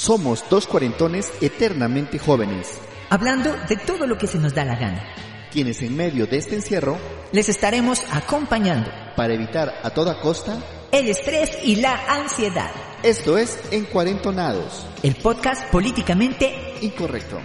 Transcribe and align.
Somos 0.00 0.42
dos 0.48 0.66
cuarentones 0.66 1.30
eternamente 1.42 2.18
jóvenes, 2.18 2.78
hablando 3.10 3.54
de 3.68 3.76
todo 3.76 4.06
lo 4.06 4.16
que 4.16 4.26
se 4.26 4.38
nos 4.38 4.54
da 4.54 4.64
la 4.64 4.74
gana. 4.74 5.04
quienes 5.52 5.82
en 5.82 5.94
medio 5.94 6.26
de 6.26 6.38
este 6.38 6.54
encierro, 6.54 6.96
Les 7.32 7.50
estaremos 7.50 8.00
acompañando 8.10 8.90
para 9.14 9.34
evitar 9.34 9.78
a 9.82 9.90
toda 9.90 10.18
costa, 10.22 10.58
el 10.90 11.06
estrés 11.06 11.50
y 11.64 11.76
la 11.76 12.02
ansiedad. 12.08 12.70
esto 13.02 13.36
es 13.36 13.60
En 13.72 13.84
Cuarentonados. 13.84 14.86
El 15.02 15.16
podcast 15.16 15.70
políticamente 15.70 16.76
Incorrecto. 16.80 17.38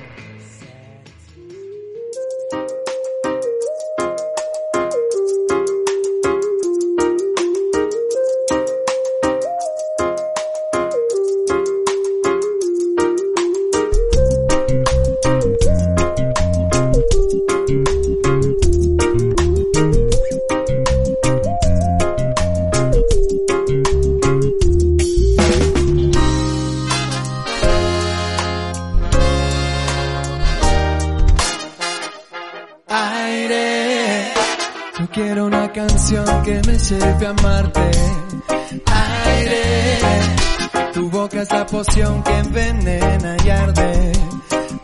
La 42.16 42.24
poción 42.24 42.24
que 42.24 42.38
envenena 42.38 43.38
y 43.44 43.49
arde. 43.49 44.12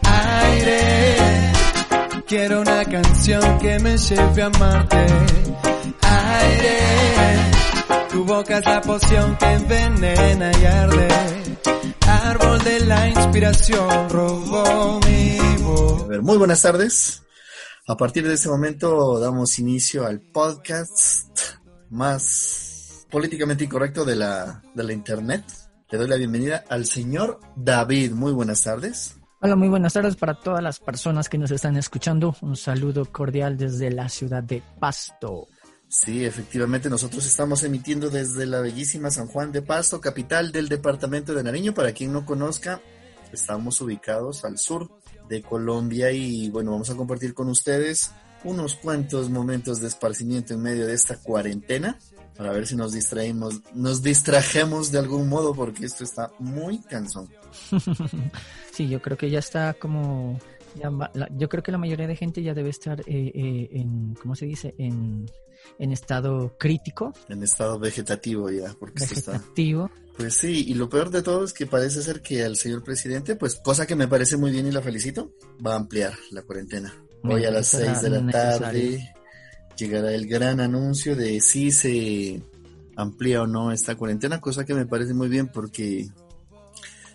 Aire. 0.03 1.53
Quiero 2.27 2.61
una 2.61 2.85
canción 2.85 3.59
que 3.59 3.79
me 3.79 3.97
lleve 3.97 4.41
a 4.41 4.45
amarte. 4.45 5.05
Aire. 6.01 6.79
Tu 8.11 8.25
boca 8.25 8.57
es 8.57 8.65
la 8.65 8.81
poción 8.81 9.37
que 9.37 9.45
envenena 9.45 10.51
y 10.57 10.65
arde. 10.65 11.07
Árbol 12.07 12.63
de 12.63 12.79
la 12.81 13.09
inspiración 13.09 14.09
robó 14.09 14.99
mi 15.07 15.37
voz. 15.63 16.03
A 16.03 16.07
ver, 16.07 16.21
muy 16.21 16.37
buenas 16.37 16.61
tardes. 16.61 17.23
A 17.87 17.97
partir 17.97 18.27
de 18.27 18.35
este 18.35 18.49
momento 18.49 19.19
damos 19.19 19.57
inicio 19.59 20.05
al 20.05 20.21
podcast 20.21 21.39
más 21.89 23.05
políticamente 23.09 23.65
incorrecto 23.65 24.05
de 24.05 24.15
la, 24.15 24.61
de 24.73 24.83
la 24.83 24.93
internet. 24.93 25.43
Le 25.91 25.97
doy 25.97 26.07
la 26.07 26.15
bienvenida 26.15 26.63
al 26.69 26.85
señor 26.85 27.41
David. 27.57 28.13
Muy 28.13 28.31
buenas 28.31 28.63
tardes. 28.63 29.17
Hola, 29.41 29.57
muy 29.57 29.67
buenas 29.67 29.91
tardes 29.91 30.15
para 30.15 30.39
todas 30.39 30.63
las 30.63 30.79
personas 30.79 31.27
que 31.27 31.37
nos 31.37 31.51
están 31.51 31.75
escuchando. 31.75 32.33
Un 32.39 32.55
saludo 32.55 33.11
cordial 33.11 33.57
desde 33.57 33.91
la 33.91 34.07
ciudad 34.07 34.41
de 34.41 34.63
Pasto. 34.79 35.49
Sí, 35.89 36.23
efectivamente, 36.23 36.89
nosotros 36.89 37.25
estamos 37.25 37.63
emitiendo 37.63 38.09
desde 38.09 38.45
la 38.45 38.61
bellísima 38.61 39.11
San 39.11 39.27
Juan 39.27 39.51
de 39.51 39.63
Pasto, 39.63 39.99
capital 39.99 40.53
del 40.53 40.69
departamento 40.69 41.33
de 41.33 41.43
Nariño. 41.43 41.73
Para 41.73 41.91
quien 41.91 42.13
no 42.13 42.25
conozca, 42.25 42.79
estamos 43.33 43.81
ubicados 43.81 44.45
al 44.45 44.57
sur 44.57 44.89
de 45.27 45.41
Colombia 45.41 46.09
y 46.13 46.49
bueno, 46.51 46.71
vamos 46.71 46.89
a 46.89 46.95
compartir 46.95 47.33
con 47.33 47.49
ustedes 47.49 48.11
unos 48.45 48.75
cuantos 48.75 49.29
momentos 49.29 49.81
de 49.81 49.89
esparcimiento 49.89 50.53
en 50.53 50.61
medio 50.61 50.87
de 50.87 50.93
esta 50.93 51.17
cuarentena 51.17 51.99
para 52.37 52.51
ver 52.51 52.65
si 52.67 52.75
nos 52.75 52.93
distraemos, 52.93 53.61
nos 53.73 54.01
distrajemos 54.01 54.91
de 54.91 54.99
algún 54.99 55.29
modo 55.29 55.53
porque 55.53 55.85
esto 55.85 56.03
está 56.03 56.31
muy 56.39 56.79
cansón. 56.79 57.29
sí, 58.73 58.87
yo 58.87 59.01
creo 59.01 59.17
que 59.17 59.29
ya 59.29 59.39
está 59.39 59.73
como... 59.75 60.39
ya 60.79 60.89
la- 61.13 61.29
yo 61.37 61.49
creo 61.49 61.63
que 61.63 61.71
la 61.71 61.77
mayoría 61.77 62.07
de 62.07 62.15
gente 62.15 62.41
ya 62.41 62.53
debe 62.53 62.69
estar 62.69 63.01
eh, 63.01 63.31
eh, 63.33 63.69
en, 63.73 64.15
¿cómo 64.21 64.35
se 64.35 64.45
dice? 64.45 64.73
En, 64.77 65.29
en 65.79 65.91
estado 65.91 66.55
crítico, 66.57 67.13
En 67.29 67.43
estado 67.43 67.77
vegetativo 67.79 68.49
ya, 68.49 68.73
porque 68.79 69.03
esto 69.03 69.19
está... 69.19 69.31
vegetativo. 69.33 69.91
Pues 70.17 70.35
sí, 70.35 70.65
y 70.67 70.73
lo 70.73 70.89
peor 70.89 71.09
de 71.09 71.21
todo 71.23 71.45
es 71.45 71.53
que 71.53 71.65
parece 71.65 72.01
ser 72.03 72.21
que 72.21 72.43
al 72.43 72.55
señor 72.57 72.83
presidente, 72.83 73.35
pues 73.35 73.55
cosa 73.55 73.87
que 73.87 73.95
me 73.95 74.07
parece 74.07 74.37
muy 74.37 74.51
bien 74.51 74.67
y 74.67 74.71
la 74.71 74.81
felicito, 74.81 75.31
va 75.65 75.73
a 75.73 75.77
ampliar 75.77 76.13
la 76.31 76.41
cuarentena. 76.43 76.93
Hoy 77.23 77.45
a 77.45 77.51
las 77.51 77.73
Eso 77.73 77.83
era 77.83 77.93
6 77.95 78.01
de 78.03 78.09
la 78.09 78.21
necesario. 78.21 78.59
tarde 78.59 79.13
llegará 79.77 80.13
el 80.13 80.27
gran 80.27 80.59
anuncio 80.59 81.15
de 81.15 81.41
si 81.41 81.71
se 81.71 82.41
amplía 82.95 83.41
o 83.41 83.47
no 83.47 83.71
esta 83.71 83.95
cuarentena, 83.95 84.39
cosa 84.41 84.65
que 84.65 84.73
me 84.73 84.85
parece 84.85 85.13
muy 85.13 85.29
bien 85.29 85.47
porque 85.47 86.09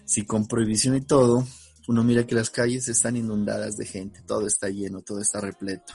si 0.05 0.25
con 0.25 0.47
prohibición 0.47 0.97
y 0.97 1.01
todo, 1.01 1.45
uno 1.89 2.03
mira 2.05 2.27
que 2.27 2.35
las 2.35 2.51
calles 2.51 2.89
están 2.89 3.17
inundadas 3.17 3.77
de 3.77 3.87
gente, 3.87 4.21
todo 4.27 4.47
está 4.47 4.69
lleno, 4.69 5.03
todo 5.03 5.21
está 5.21 5.41
repleto. 5.41 5.95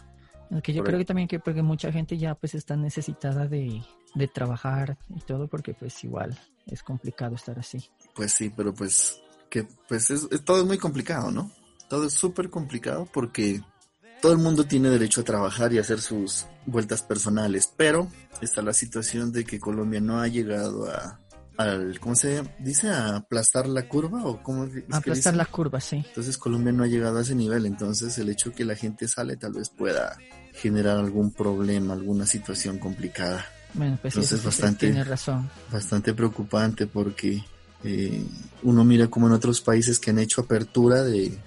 Que 0.63 0.73
yo 0.73 0.83
creo 0.83 0.99
que 0.99 1.05
también 1.05 1.29
que 1.29 1.39
porque 1.39 1.61
mucha 1.61 1.91
gente 1.93 2.17
ya 2.17 2.35
pues 2.35 2.55
está 2.55 2.75
necesitada 2.75 3.47
de, 3.47 3.81
de 4.15 4.27
trabajar 4.27 4.97
y 5.15 5.21
todo 5.21 5.47
porque 5.47 5.73
pues 5.73 6.03
igual 6.03 6.37
es 6.67 6.83
complicado 6.83 7.35
estar 7.35 7.57
así. 7.57 7.85
Pues 8.13 8.33
sí, 8.33 8.51
pero 8.55 8.73
pues 8.73 9.21
que 9.49 9.65
pues 9.87 10.11
es, 10.11 10.27
es- 10.29 10.43
todo 10.43 10.59
es 10.59 10.65
muy 10.65 10.77
complicado, 10.77 11.31
¿no? 11.31 11.49
Todo 11.89 12.05
es 12.07 12.13
súper 12.13 12.49
complicado 12.49 13.07
porque 13.13 13.61
todo 14.21 14.31
el 14.33 14.37
mundo 14.37 14.65
tiene 14.65 14.89
derecho 14.89 15.21
a 15.21 15.23
trabajar 15.23 15.73
y 15.73 15.77
a 15.77 15.81
hacer 15.81 15.99
sus 16.01 16.45
vueltas 16.65 17.01
personales, 17.01 17.69
pero 17.75 18.07
está 18.41 18.61
la 18.61 18.73
situación 18.73 19.31
de 19.31 19.43
que 19.45 19.59
Colombia 19.59 19.99
no 20.01 20.19
ha 20.21 20.27
llegado 20.27 20.89
a 20.89 21.17
al 21.57 21.99
¿cómo 21.99 22.15
se 22.15 22.41
dice? 22.59 22.89
a 22.89 23.17
aplastar 23.17 23.67
la 23.67 23.87
curva 23.87 24.23
o 24.25 24.41
cómo 24.41 24.63
es 24.63 24.71
Aplastar 24.91 25.35
la 25.35 25.45
curva, 25.45 25.79
sí. 25.79 25.97
Entonces 26.07 26.37
Colombia 26.37 26.71
no 26.71 26.83
ha 26.83 26.87
llegado 26.87 27.17
a 27.19 27.21
ese 27.21 27.35
nivel, 27.35 27.65
entonces 27.65 28.17
el 28.17 28.29
hecho 28.29 28.51
que 28.53 28.65
la 28.65 28.75
gente 28.75 29.07
sale 29.07 29.35
tal 29.37 29.53
vez 29.53 29.69
pueda 29.69 30.17
generar 30.53 30.97
algún 30.97 31.31
problema, 31.31 31.93
alguna 31.93 32.25
situación 32.25 32.79
complicada 32.79 33.45
Bueno, 33.73 33.97
pues 34.01 34.15
Entonces, 34.15 34.39
sí, 34.39 34.45
bastante- 34.45 34.87
tiene 34.87 35.03
razón. 35.03 35.49
bastante 35.71 36.13
preocupante 36.13 36.87
porque 36.87 37.43
eh, 37.83 38.23
uno 38.63 38.83
mira 38.83 39.07
como 39.07 39.27
en 39.27 39.33
otros 39.33 39.61
países 39.61 39.99
que 39.99 40.09
han 40.11 40.19
hecho 40.19 40.41
apertura 40.41 41.03
de, 41.03 41.37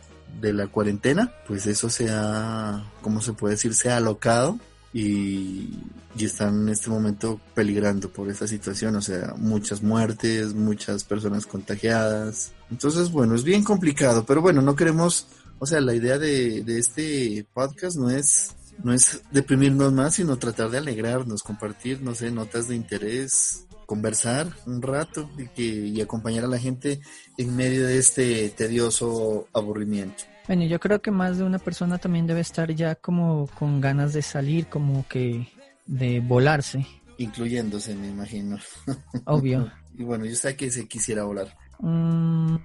de 0.49 0.53
la 0.53 0.69
cuarentena, 0.69 1.33
pues 1.47 1.67
eso 1.67 1.91
se 1.91 2.09
ha, 2.11 2.91
¿cómo 3.03 3.21
se 3.21 3.33
puede 3.33 3.55
decir? 3.55 3.75
Se 3.75 3.91
ha 3.91 3.97
alocado 3.97 4.59
y, 4.93 5.71
y 6.17 6.25
están 6.25 6.63
en 6.63 6.69
este 6.69 6.91
momento 6.91 7.41
peligrando 7.55 8.09
por 8.09 8.29
esta 8.29 8.47
situación, 8.47 8.97
o 8.97 9.03
sea, 9.03 9.35
muchas 9.37 9.83
muertes, 9.83 10.55
muchas 10.55 11.05
personas 11.05 11.47
contagiadas. 11.47 12.53
Entonces, 12.71 13.11
bueno, 13.11 13.35
es 13.35 13.45
bien 13.45 13.65
complicado, 13.65 14.25
pero 14.25 14.41
bueno, 14.41 14.63
no 14.63 14.77
queremos, 14.77 15.27
o 15.59 15.67
sea, 15.67 15.81
la 15.81 15.95
idea 15.95 16.19
de, 16.19 16.63
de 16.63 16.79
este 16.79 17.47
podcast 17.53 17.97
no 17.97 18.11
es 18.11 18.55
no 18.83 18.93
es 18.93 19.23
deprimirnos 19.31 19.93
más, 19.93 20.15
sino 20.15 20.37
tratar 20.37 20.71
de 20.71 20.79
alegrarnos, 20.79 21.45
compartir, 21.45 22.03
no 22.03 22.13
sé, 22.15 22.33
notas 22.33 22.67
de 22.69 22.75
interés, 22.75 23.67
conversar 23.87 24.49
un 24.67 24.83
rato 24.83 25.31
y, 25.39 25.49
que, 25.49 25.63
y 25.63 26.01
acompañar 26.01 26.45
a 26.45 26.49
la 26.49 26.59
gente 26.59 27.01
en 27.37 27.55
medio 27.55 27.87
de 27.87 27.99
este 27.99 28.49
tedioso 28.51 29.49
aburrimiento. 29.53 30.25
Bueno, 30.47 30.65
yo 30.65 30.79
creo 30.79 31.01
que 31.01 31.11
más 31.11 31.39
de 31.39 31.45
una 31.45 31.59
persona 31.59 31.99
también 31.99 32.27
debe 32.27 32.41
estar 32.41 32.71
ya 32.73 32.95
como 32.95 33.47
con 33.59 33.81
ganas 33.81 34.13
de 34.13 34.23
salir, 34.23 34.67
como 34.67 35.07
que 35.09 35.49
de 35.87 36.21
volarse, 36.21 36.87
Incluyéndose, 37.19 37.95
me 37.95 38.09
imagino. 38.09 38.59
obvio. 39.27 39.71
Y 39.97 40.03
bueno, 40.03 40.25
yo 40.25 40.35
sé 40.35 40.57
que 40.57 40.71
se 40.71 40.89
quisiera 40.89 41.25
volar. 41.25 41.57
Mm, 41.79 42.57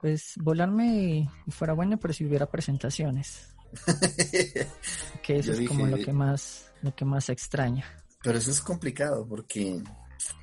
pues 0.00 0.34
volarme 0.36 1.30
fuera 1.48 1.72
bueno, 1.72 1.98
pero 1.98 2.12
si 2.12 2.24
hubiera 2.24 2.46
presentaciones, 2.46 3.54
que 5.22 5.38
eso 5.38 5.52
Yo 5.52 5.62
es 5.62 5.68
como 5.68 5.86
lo 5.86 5.96
que 5.96 6.12
más, 6.12 6.70
lo 6.82 6.94
que 6.94 7.04
más 7.04 7.28
extraña. 7.28 7.84
Pero 8.22 8.38
eso 8.38 8.50
es 8.50 8.60
complicado 8.60 9.26
porque, 9.26 9.82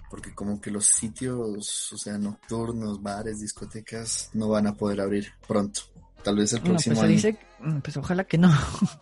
porque 0.10 0.34
como 0.34 0.60
que 0.60 0.72
los 0.72 0.86
sitios, 0.86 1.92
o 1.94 1.98
sea, 1.98 2.18
nocturnos, 2.18 3.02
bares, 3.02 3.40
discotecas, 3.40 4.30
no 4.34 4.50
van 4.50 4.68
a 4.68 4.74
poder 4.74 5.02
abrir 5.02 5.32
pronto. 5.48 5.82
Tal 6.24 6.36
vez 6.36 6.54
el 6.54 6.60
No, 6.60 6.64
pues 6.66 6.74
próximo 6.74 6.96
se 6.96 7.02
año. 7.02 7.10
dice, 7.10 7.38
mm, 7.60 7.80
pues 7.80 7.98
ojalá 7.98 8.24
que 8.26 8.38
no. 8.38 8.52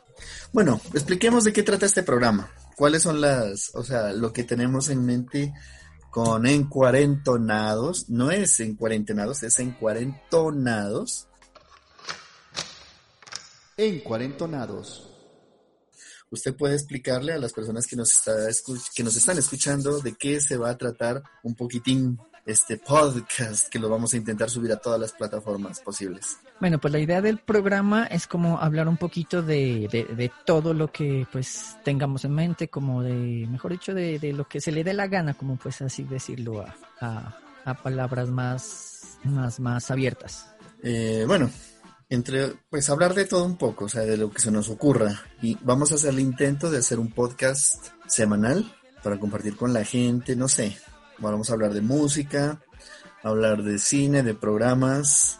Bueno, 0.51 0.81
expliquemos 0.93 1.45
de 1.45 1.53
qué 1.53 1.63
trata 1.63 1.85
este 1.85 2.03
programa. 2.03 2.51
¿Cuáles 2.75 3.03
son 3.03 3.21
las, 3.21 3.71
o 3.73 3.85
sea, 3.85 4.11
lo 4.11 4.33
que 4.33 4.43
tenemos 4.43 4.89
en 4.89 5.05
mente 5.05 5.53
con 6.09 6.47
Encuarentonados. 6.47 8.09
No 8.09 8.31
es 8.31 8.59
Encuarentenados, 8.59 9.43
es 9.43 9.59
Encuarentonados. 9.59 11.27
Encuarentonados. 13.77 15.05
Usted 16.31 16.55
puede 16.55 16.75
explicarle 16.75 17.33
a 17.33 17.39
las 17.39 17.53
personas 17.53 17.87
que 17.87 17.95
nos, 17.95 18.11
está 18.11 18.33
que 18.95 19.03
nos 19.03 19.15
están 19.15 19.37
escuchando 19.37 19.99
de 19.99 20.15
qué 20.15 20.39
se 20.39 20.57
va 20.57 20.69
a 20.69 20.77
tratar 20.77 21.23
un 21.43 21.55
poquitín 21.55 22.19
este 22.45 22.77
podcast 22.77 23.69
que 23.69 23.79
lo 23.79 23.89
vamos 23.89 24.13
a 24.13 24.17
intentar 24.17 24.49
subir 24.49 24.71
a 24.71 24.77
todas 24.77 24.99
las 24.99 25.13
plataformas 25.13 25.79
posibles. 25.81 26.37
Bueno, 26.59 26.79
pues 26.79 26.91
la 26.91 26.99
idea 26.99 27.21
del 27.21 27.37
programa 27.37 28.05
es 28.05 28.27
como 28.27 28.59
hablar 28.59 28.87
un 28.87 28.97
poquito 28.97 29.41
de, 29.41 29.87
de, 29.89 30.31
todo 30.45 30.73
lo 30.73 30.91
que 30.91 31.25
pues 31.31 31.77
tengamos 31.83 32.25
en 32.25 32.33
mente, 32.33 32.67
como 32.67 33.01
de, 33.01 33.47
mejor 33.49 33.71
dicho, 33.71 33.93
de, 33.93 34.19
de 34.19 34.33
lo 34.33 34.47
que 34.47 34.59
se 34.59 34.71
le 34.71 34.83
dé 34.83 34.93
la 34.93 35.07
gana, 35.07 35.33
como 35.33 35.55
pues 35.57 35.81
así 35.81 36.03
decirlo, 36.03 36.61
a, 36.61 36.75
a, 36.99 37.37
a 37.65 37.73
palabras 37.75 38.29
más, 38.29 39.19
más, 39.23 39.59
más 39.59 39.91
abiertas. 39.91 40.53
Eh, 40.83 41.23
bueno, 41.27 41.49
entre, 42.09 42.53
pues 42.69 42.89
hablar 42.89 43.13
de 43.13 43.25
todo 43.25 43.45
un 43.45 43.57
poco, 43.57 43.85
o 43.85 43.89
sea, 43.89 44.01
de 44.01 44.17
lo 44.17 44.31
que 44.31 44.41
se 44.41 44.51
nos 44.51 44.69
ocurra. 44.69 45.21
Y 45.41 45.57
vamos 45.61 45.91
a 45.91 45.95
hacer 45.95 46.11
el 46.11 46.19
intento 46.19 46.69
de 46.69 46.79
hacer 46.79 46.99
un 46.99 47.11
podcast 47.11 47.87
semanal 48.07 48.75
para 49.03 49.19
compartir 49.19 49.55
con 49.55 49.73
la 49.73 49.83
gente, 49.83 50.35
no 50.35 50.47
sé, 50.47 50.77
Vamos 51.21 51.49
a 51.49 51.53
hablar 51.53 51.73
de 51.73 51.81
música, 51.81 52.61
hablar 53.23 53.63
de 53.63 53.77
cine, 53.79 54.23
de 54.23 54.33
programas, 54.33 55.39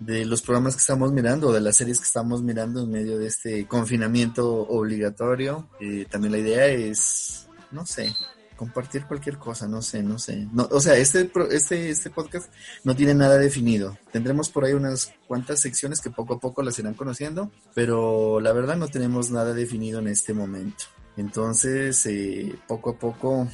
de 0.00 0.24
los 0.24 0.42
programas 0.42 0.74
que 0.74 0.80
estamos 0.80 1.12
mirando, 1.12 1.52
de 1.52 1.60
las 1.60 1.76
series 1.76 1.98
que 1.98 2.06
estamos 2.06 2.42
mirando 2.42 2.82
en 2.82 2.90
medio 2.90 3.18
de 3.18 3.26
este 3.26 3.66
confinamiento 3.66 4.50
obligatorio. 4.52 5.68
Eh, 5.80 6.06
también 6.10 6.32
la 6.32 6.38
idea 6.38 6.66
es, 6.66 7.46
no 7.70 7.86
sé, 7.86 8.12
compartir 8.56 9.04
cualquier 9.06 9.38
cosa, 9.38 9.66
no 9.68 9.82
sé, 9.82 10.02
no 10.02 10.18
sé. 10.18 10.48
O 10.70 10.80
sea, 10.80 10.96
este, 10.96 11.30
este, 11.50 11.90
este 11.90 12.10
podcast 12.10 12.50
no 12.82 12.94
tiene 12.96 13.14
nada 13.14 13.38
definido. 13.38 13.96
Tendremos 14.12 14.48
por 14.48 14.64
ahí 14.64 14.72
unas 14.72 15.12
cuantas 15.26 15.60
secciones 15.60 16.00
que 16.00 16.10
poco 16.10 16.34
a 16.34 16.40
poco 16.40 16.62
las 16.62 16.78
irán 16.78 16.94
conociendo, 16.94 17.50
pero 17.74 18.40
la 18.40 18.52
verdad 18.52 18.76
no 18.76 18.88
tenemos 18.88 19.30
nada 19.30 19.54
definido 19.54 20.00
en 20.00 20.08
este 20.08 20.34
momento. 20.34 20.84
Entonces, 21.16 22.04
eh, 22.06 22.54
poco 22.66 22.90
a 22.90 22.98
poco 22.98 23.48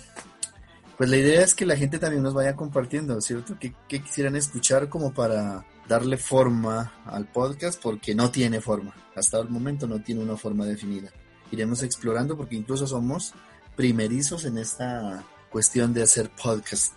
pues 1.00 1.08
la 1.08 1.17
idea 1.17 1.43
es 1.43 1.55
que 1.55 1.64
la 1.64 1.76
gente 1.76 1.99
también 1.99 2.23
nos 2.23 2.35
vaya 2.35 2.55
compartiendo, 2.55 3.19
¿cierto? 3.23 3.56
¿Qué, 3.58 3.73
quisieran 3.88 4.37
escuchar 4.37 4.91
como 4.91 5.14
para 5.14 5.64
darle 5.88 6.19
forma 6.19 6.93
al 7.06 7.25
podcast? 7.25 7.81
Porque 7.82 8.14
no 8.14 8.31
tiene 8.31 8.61
forma. 8.61 8.94
Hasta 9.17 9.38
el 9.38 9.49
momento 9.49 9.87
no 9.87 10.02
tiene 10.02 10.20
una 10.20 10.37
forma 10.37 10.67
definida. 10.67 11.08
Iremos 11.50 11.82
explorando 11.82 12.37
porque 12.37 12.55
incluso 12.55 12.87
somos 12.87 13.32
primerizos 13.76 14.44
en 14.44 14.58
esta 14.58 15.25
cuestión 15.49 15.94
de 15.94 16.02
hacer 16.02 16.29
podcast. 16.29 16.93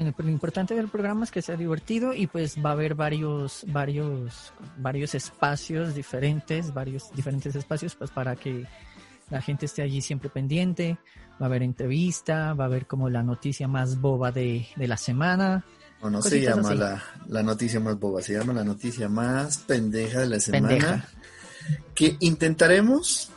Lo 0.00 0.28
importante 0.28 0.74
del 0.74 0.88
programa 0.88 1.22
es 1.22 1.30
que 1.30 1.40
sea 1.40 1.54
divertido 1.54 2.12
y 2.12 2.26
pues 2.26 2.56
va 2.56 2.70
a 2.70 2.72
haber 2.72 2.96
varios, 2.96 3.64
varios, 3.68 4.52
varios 4.78 5.14
espacios 5.14 5.94
diferentes, 5.94 6.74
varios 6.74 7.12
diferentes 7.14 7.54
espacios 7.54 7.94
pues 7.94 8.10
para 8.10 8.34
que 8.34 8.66
la 9.34 9.42
gente 9.42 9.66
esté 9.66 9.82
allí 9.82 10.00
siempre 10.00 10.30
pendiente, 10.30 10.96
va 11.42 11.46
a 11.46 11.48
haber 11.48 11.64
entrevista, 11.64 12.54
va 12.54 12.64
a 12.64 12.66
haber 12.68 12.86
como 12.86 13.10
la 13.10 13.24
noticia 13.24 13.66
más 13.66 14.00
boba 14.00 14.30
de, 14.30 14.64
la 14.76 14.96
semana. 14.96 15.64
O 16.00 16.08
no 16.08 16.22
se 16.22 16.40
llama 16.40 16.72
la, 17.26 17.42
noticia 17.42 17.80
más 17.80 17.98
boba, 17.98 18.22
se 18.22 18.34
llama 18.34 18.52
la 18.52 18.62
noticia 18.62 19.08
más 19.08 19.58
pendeja 19.58 20.20
de 20.20 20.26
la 20.28 20.38
semana. 20.38 21.08
Que 21.96 22.16
intentaremos 22.20 23.30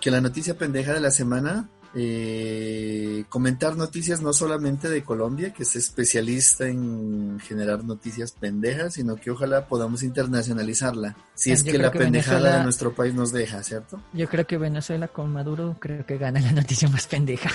que 0.00 0.10
la 0.10 0.20
noticia 0.20 0.58
pendeja 0.58 0.92
de 0.92 1.00
la 1.00 1.12
semana 1.12 1.68
eh, 1.94 3.24
comentar 3.28 3.76
noticias 3.76 4.20
no 4.20 4.32
solamente 4.32 4.88
de 4.88 5.02
Colombia, 5.02 5.52
que 5.52 5.62
es 5.62 5.74
especialista 5.76 6.68
en 6.68 7.40
generar 7.40 7.84
noticias 7.84 8.32
pendejas, 8.32 8.94
sino 8.94 9.16
que 9.16 9.30
ojalá 9.30 9.66
podamos 9.66 10.02
internacionalizarla, 10.02 11.16
si 11.34 11.52
es 11.52 11.64
que 11.64 11.78
la 11.78 11.90
pendejada 11.90 12.58
de 12.58 12.64
nuestro 12.64 12.92
país 12.92 13.14
nos 13.14 13.32
deja, 13.32 13.62
¿cierto? 13.62 14.00
Yo 14.12 14.28
creo 14.28 14.46
que 14.46 14.58
Venezuela 14.58 15.08
con 15.08 15.32
Maduro 15.32 15.76
creo 15.80 16.04
que 16.04 16.18
gana 16.18 16.40
la 16.40 16.52
noticia 16.52 16.88
más 16.88 17.06
pendeja. 17.06 17.50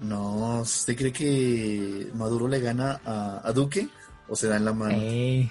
No, 0.00 0.60
¿usted 0.60 0.96
cree 0.96 1.12
que 1.12 2.10
Maduro 2.14 2.46
le 2.46 2.60
gana 2.60 3.00
a, 3.04 3.52
Duque 3.52 3.88
o 4.28 4.36
se 4.36 4.48
da 4.48 4.56
en 4.56 4.64
la 4.64 4.72
mano? 4.72 4.94
Eh, 4.94 5.50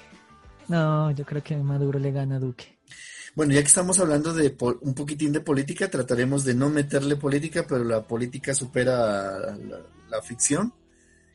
no, 0.67 1.11
yo 1.11 1.25
creo 1.25 1.43
que 1.43 1.57
Maduro 1.57 1.99
le 1.99 2.11
gana 2.11 2.35
a 2.35 2.39
Duque. 2.39 2.76
Bueno, 3.37 3.53
ya 3.53 3.61
que 3.61 3.67
estamos 3.67 3.99
hablando 3.99 4.33
de 4.33 4.57
un 4.81 4.95
poquitín 4.95 5.31
de 5.31 5.41
política, 5.41 5.91
trataremos 5.91 6.43
de 6.43 6.55
no 6.55 6.71
meterle 6.71 7.17
política, 7.17 7.67
pero 7.69 7.83
la 7.83 8.01
política 8.01 8.55
supera 8.55 9.55
la, 10.09 10.21
ficción 10.23 10.73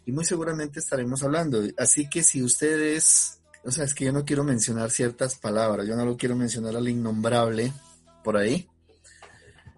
y 0.05 0.11
muy 0.11 0.25
seguramente 0.25 0.81
estaremos 0.81 1.23
hablando. 1.23 1.63
Así 1.79 2.11
que 2.11 2.25
si 2.25 2.43
ustedes, 2.43 3.39
o 3.63 3.71
sea, 3.71 3.85
es 3.85 3.95
que 3.95 4.07
yo 4.07 4.13
no 4.13 4.25
quiero 4.25 4.43
mencionar 4.43 4.91
ciertas 4.91 5.37
palabras, 5.37 5.87
yo 5.87 5.95
no 5.95 6.05
lo 6.05 6.17
quiero 6.17 6.35
mencionar 6.35 6.75
al 6.75 6.89
innombrable 6.89 7.73
por 8.25 8.37
ahí, 8.37 8.69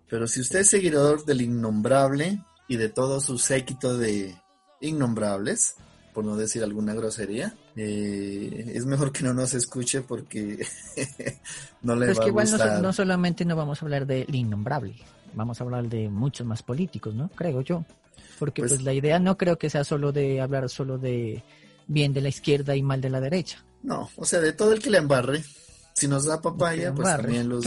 pero 0.09 0.27
si 0.27 0.41
usted 0.41 0.61
es 0.61 0.71
seguidor 0.71 1.27
del 1.27 1.43
innombrable 1.43 2.43
y 2.69 2.79
de 2.79 2.89
todo 2.89 3.21
su 3.21 3.37
séquito 3.37 3.99
de 3.99 4.35
innombrables, 4.81 5.75
por 6.15 6.25
no 6.25 6.37
decir 6.37 6.63
alguna 6.63 6.95
grosería, 6.95 7.55
eh, 7.77 8.73
es 8.73 8.87
mejor 8.87 9.11
que 9.11 9.25
no 9.25 9.35
nos 9.35 9.53
escuche 9.53 10.01
porque 10.01 10.65
no 11.83 11.97
le 11.97 12.15
va 12.15 12.25
a 12.25 12.31
gustar. 12.31 12.81
No, 12.81 12.93
solamente 12.93 13.45
no 13.45 13.57
vamos 13.57 13.83
a 13.83 13.85
hablar 13.85 14.07
del 14.07 14.33
innombrable, 14.33 14.95
vamos 15.35 15.61
a 15.61 15.65
hablar 15.65 15.89
de 15.89 16.09
muchos 16.09 16.47
más 16.47 16.63
políticos, 16.63 17.15
¿no? 17.15 17.29
Creo 17.31 17.61
yo. 17.63 17.85
Porque 18.39 18.63
pues, 18.63 18.75
pues, 18.75 18.83
la 18.83 18.93
idea 18.93 19.19
no 19.19 19.37
creo 19.37 19.59
que 19.59 19.69
sea 19.69 19.83
solo 19.83 20.13
de 20.13 20.41
hablar 20.41 20.71
solo 20.71 20.99
de 20.99 21.43
bien 21.89 22.13
de 22.13 22.21
la 22.21 22.29
izquierda 22.29 22.77
y 22.77 22.83
mal 22.83 23.01
de 23.01 23.11
la 23.11 23.21
derecha. 23.21 23.65
No, 23.83 24.09
o 24.17 24.25
sea, 24.25 24.41
de 24.41 24.53
todo 24.53 24.73
el 24.73 24.81
que 24.81 24.91
le 24.91 24.99
embarre. 24.99 25.45
Si 25.95 26.09
nos 26.09 26.25
da 26.25 26.41
papaya, 26.41 26.93
pues 26.93 27.09
también 27.09 27.49
los, 27.49 27.65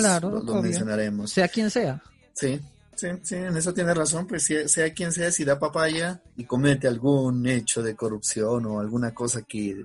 mencionaremos. 0.62 1.32
Sea 1.32 1.48
quien 1.48 1.70
sea. 1.70 2.02
Sí, 2.34 2.60
Sí, 2.98 3.10
sí, 3.22 3.36
en 3.36 3.56
eso 3.56 3.76
tiene 3.76 3.94
razón, 3.94 4.26
pues 4.26 4.52
sea, 4.66 4.92
quien 4.92 5.12
sea, 5.12 5.32
si 5.32 5.46
da 5.46 5.60
papaya 5.60 6.20
y 6.36 6.46
comete 6.46 6.88
algún 6.88 7.46
hecho 7.46 7.84
de 7.84 7.96
corrupción 7.96 8.66
o 8.66 8.80
alguna 8.80 9.14
cosa 9.14 9.44
que 9.44 9.84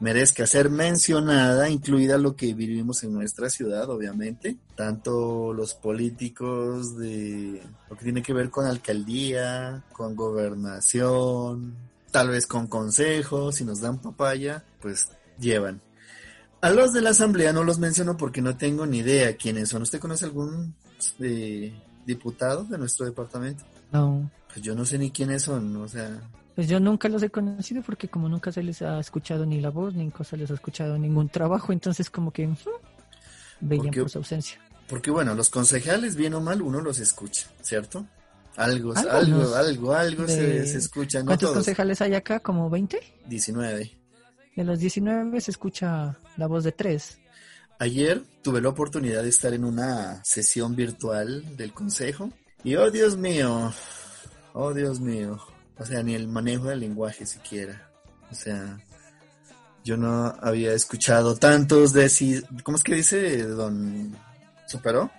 merezca 0.00 0.46
ser 0.46 0.70
mencionada, 0.70 1.68
incluida 1.68 2.16
lo 2.16 2.34
que 2.34 2.54
vivimos 2.54 3.04
en 3.04 3.12
nuestra 3.12 3.50
ciudad, 3.50 3.90
obviamente, 3.90 4.56
tanto 4.76 5.52
los 5.52 5.74
políticos 5.74 6.96
de 6.96 7.62
lo 7.90 7.96
que 7.98 8.04
tiene 8.04 8.22
que 8.22 8.32
ver 8.32 8.48
con 8.48 8.64
alcaldía, 8.64 9.84
con 9.92 10.16
gobernación, 10.16 11.74
tal 12.10 12.30
vez 12.30 12.46
con 12.46 12.66
consejos, 12.66 13.56
si 13.56 13.66
nos 13.66 13.82
dan 13.82 14.00
papaya, 14.00 14.64
pues 14.80 15.10
llevan. 15.38 15.82
A 16.62 16.70
los 16.70 16.94
de 16.94 17.02
la 17.02 17.10
asamblea 17.10 17.52
no 17.52 17.62
los 17.62 17.78
menciono 17.78 18.16
porque 18.16 18.40
no 18.40 18.56
tengo 18.56 18.86
ni 18.86 19.00
idea 19.00 19.36
quiénes 19.36 19.68
son. 19.68 19.82
¿Usted 19.82 20.00
conoce 20.00 20.24
algún 20.24 20.74
de 21.18 21.74
diputados 22.06 22.68
de 22.68 22.78
nuestro 22.78 23.06
departamento? 23.06 23.64
No. 23.92 24.30
Pues 24.48 24.62
yo 24.62 24.74
no 24.74 24.84
sé 24.84 24.98
ni 24.98 25.10
quiénes 25.10 25.42
son, 25.42 25.76
o 25.76 25.88
sea... 25.88 26.20
Pues 26.54 26.68
yo 26.68 26.78
nunca 26.78 27.08
los 27.08 27.22
he 27.22 27.30
conocido 27.30 27.82
porque 27.82 28.08
como 28.08 28.28
nunca 28.28 28.52
se 28.52 28.62
les 28.62 28.80
ha 28.82 29.00
escuchado 29.00 29.44
ni 29.44 29.60
la 29.60 29.70
voz, 29.70 29.94
ni 29.94 30.12
se 30.22 30.36
les 30.36 30.50
ha 30.50 30.54
escuchado 30.54 30.96
ningún 30.96 31.28
trabajo, 31.28 31.72
entonces 31.72 32.10
como 32.10 32.30
que 32.30 32.48
veían 33.60 33.90
por 33.92 34.08
su 34.08 34.18
ausencia. 34.18 34.60
Porque 34.88 35.10
bueno, 35.10 35.34
los 35.34 35.50
concejales, 35.50 36.14
bien 36.14 36.34
o 36.34 36.40
mal, 36.40 36.62
uno 36.62 36.80
los 36.80 37.00
escucha, 37.00 37.48
¿cierto? 37.60 38.06
Algo, 38.56 38.94
algo, 38.96 39.54
algo, 39.56 39.94
algo 39.94 40.28
se, 40.28 40.62
escucha. 40.62 41.24
¿Cuántos 41.24 41.50
concejales 41.50 42.00
hay 42.00 42.14
acá? 42.14 42.38
¿Como 42.38 42.70
20? 42.70 43.00
19. 43.26 43.98
De 44.54 44.64
los 44.64 44.78
19 44.78 45.40
se 45.40 45.50
escucha 45.50 46.16
la 46.36 46.46
voz 46.46 46.62
de 46.62 46.70
tres. 46.70 47.18
Ayer 47.78 48.22
tuve 48.42 48.60
la 48.60 48.68
oportunidad 48.68 49.22
de 49.22 49.28
estar 49.28 49.52
en 49.52 49.64
una 49.64 50.22
sesión 50.24 50.76
virtual 50.76 51.56
del 51.56 51.72
consejo 51.72 52.30
y 52.62 52.76
oh 52.76 52.90
Dios 52.90 53.16
mío, 53.16 53.72
oh 54.52 54.72
Dios 54.72 55.00
mío, 55.00 55.38
o 55.76 55.84
sea, 55.84 56.02
ni 56.02 56.14
el 56.14 56.28
manejo 56.28 56.68
del 56.68 56.80
lenguaje 56.80 57.26
siquiera, 57.26 57.90
o 58.30 58.34
sea, 58.34 58.78
yo 59.84 59.98
no 59.98 60.34
había 60.40 60.72
escuchado 60.72 61.36
tantos 61.36 61.92
de 61.92 62.10
¿cómo 62.62 62.78
es 62.78 62.82
que 62.82 62.94
dice 62.94 63.42
don 63.42 64.16
superó? 64.66 65.10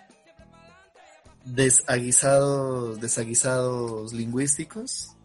Desaguisados, 1.46 3.00
desaguisados 3.00 4.12
lingüísticos 4.12 5.16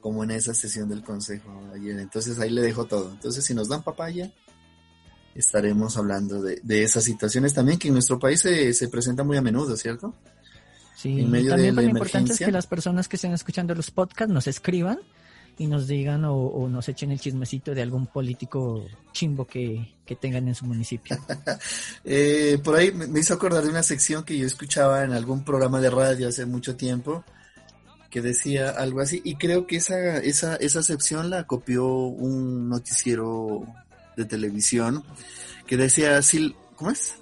como 0.00 0.24
en 0.24 0.32
esa 0.32 0.52
sesión 0.52 0.88
del 0.88 1.04
consejo 1.04 1.48
ayer. 1.74 1.98
Entonces 2.00 2.40
ahí 2.40 2.50
le 2.50 2.62
dejo 2.62 2.86
todo. 2.86 3.10
Entonces 3.10 3.44
si 3.44 3.54
nos 3.54 3.68
dan 3.68 3.84
papaya, 3.84 4.32
estaremos 5.36 5.96
hablando 5.96 6.42
de, 6.42 6.82
esas 6.82 7.04
situaciones 7.04 7.54
también 7.54 7.78
que 7.78 7.88
en 7.88 7.94
nuestro 7.94 8.18
país 8.18 8.40
se, 8.40 8.72
se 8.72 8.88
presenta 8.88 9.24
muy 9.24 9.36
a 9.36 9.42
menudo, 9.42 9.76
¿cierto? 9.76 10.14
Sí, 10.96 11.20
en 11.20 11.30
medio 11.30 11.50
también 11.50 11.74
de 11.74 11.82
lo 11.82 11.88
importante 11.88 12.32
es 12.32 12.38
que 12.38 12.50
las 12.50 12.66
personas 12.66 13.06
que 13.06 13.16
estén 13.16 13.32
escuchando 13.32 13.74
los 13.74 13.90
podcasts 13.90 14.32
nos 14.32 14.46
escriban 14.46 14.98
y 15.58 15.66
nos 15.66 15.86
digan 15.86 16.24
o, 16.24 16.68
nos 16.68 16.88
echen 16.88 17.12
el 17.12 17.20
chismecito 17.20 17.74
de 17.74 17.82
algún 17.82 18.06
político 18.06 18.84
chimbo 19.12 19.46
que, 19.46 19.94
tengan 20.20 20.48
en 20.48 20.54
su 20.54 20.66
municipio. 20.66 21.16
Eh, 22.04 22.58
por 22.62 22.76
ahí 22.76 22.92
me 22.92 23.18
hizo 23.18 23.34
acordar 23.34 23.64
de 23.64 23.70
una 23.70 23.82
sección 23.82 24.22
que 24.22 24.38
yo 24.38 24.46
escuchaba 24.46 25.02
en 25.04 25.12
algún 25.12 25.44
programa 25.44 25.80
de 25.80 25.90
radio 25.90 26.28
hace 26.28 26.46
mucho 26.46 26.76
tiempo, 26.76 27.24
que 28.10 28.22
decía 28.22 28.70
algo 28.70 29.00
así 29.00 29.20
y 29.24 29.34
creo 29.34 29.66
que 29.66 29.76
esa, 29.76 30.18
esa, 30.18 30.56
esa 30.56 30.78
acepción 30.78 31.30
la 31.30 31.44
copió 31.44 31.86
un 31.86 32.68
noticiero 32.68 33.66
de 34.16 34.24
televisión 34.24 35.04
que 35.66 35.76
decía, 35.76 36.22
si, 36.22 36.54
¿cómo 36.76 36.90
es? 36.90 37.16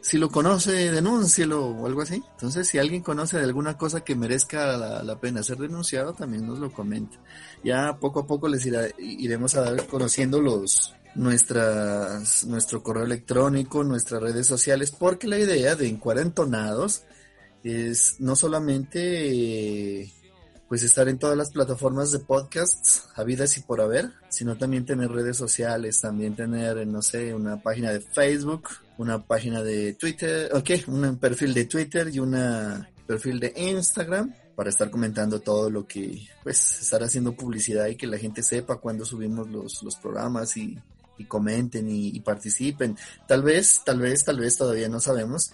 Si 0.00 0.16
lo 0.16 0.30
conoce, 0.30 0.90
denúncielo 0.90 1.66
o 1.66 1.86
algo 1.86 2.00
así. 2.00 2.22
Entonces, 2.32 2.66
si 2.68 2.78
alguien 2.78 3.02
conoce 3.02 3.36
de 3.36 3.44
alguna 3.44 3.76
cosa 3.76 4.00
que 4.00 4.16
merezca 4.16 4.76
la, 5.02 5.20
pena 5.20 5.42
ser 5.42 5.58
denunciado, 5.58 6.14
también 6.14 6.46
nos 6.46 6.58
lo 6.58 6.72
comenta. 6.72 7.18
Ya 7.62 7.98
poco 7.98 8.20
a 8.20 8.26
poco 8.26 8.48
les 8.48 8.66
iremos 8.98 9.54
a 9.56 9.62
dar 9.62 9.86
conociendo 9.86 10.40
los, 10.40 10.94
nuestras, 11.14 12.46
nuestro 12.46 12.82
correo 12.82 13.04
electrónico, 13.04 13.84
nuestras 13.84 14.22
redes 14.22 14.46
sociales, 14.46 14.90
porque 14.90 15.28
la 15.28 15.38
idea 15.38 15.76
de 15.76 15.88
Encuarentonados 15.88 17.04
es 17.62 18.16
no 18.20 18.36
solamente 18.36 20.10
pues 20.70 20.84
estar 20.84 21.08
en 21.08 21.18
todas 21.18 21.36
las 21.36 21.50
plataformas 21.50 22.12
de 22.12 22.20
podcasts 22.20 23.08
habidas 23.16 23.56
y 23.56 23.60
por 23.60 23.80
haber, 23.80 24.12
sino 24.28 24.56
también 24.56 24.86
tener 24.86 25.10
redes 25.10 25.36
sociales, 25.36 26.00
también 26.00 26.36
tener, 26.36 26.86
no 26.86 27.02
sé, 27.02 27.34
una 27.34 27.60
página 27.60 27.90
de 27.90 28.00
Facebook, 28.00 28.68
una 28.96 29.20
página 29.20 29.64
de 29.64 29.94
Twitter, 29.94 30.48
ok, 30.54 30.70
un 30.86 31.16
perfil 31.16 31.54
de 31.54 31.64
Twitter 31.64 32.08
y 32.14 32.20
una 32.20 32.88
perfil 33.04 33.40
de 33.40 33.52
Instagram 33.56 34.32
para 34.54 34.70
estar 34.70 34.92
comentando 34.92 35.40
todo 35.40 35.70
lo 35.70 35.88
que, 35.88 36.28
pues, 36.44 36.80
estar 36.80 37.02
haciendo 37.02 37.32
publicidad 37.32 37.88
y 37.88 37.96
que 37.96 38.06
la 38.06 38.18
gente 38.18 38.40
sepa 38.40 38.76
cuando 38.76 39.04
subimos 39.04 39.50
los, 39.50 39.82
los 39.82 39.96
programas 39.96 40.56
y, 40.56 40.78
y 41.18 41.24
comenten 41.24 41.90
y, 41.90 42.20
participen. 42.20 42.96
Tal 43.26 43.42
vez, 43.42 43.80
tal 43.84 43.98
vez, 43.98 44.24
tal 44.24 44.38
vez 44.38 44.56
todavía 44.56 44.88
no 44.88 45.00
sabemos 45.00 45.50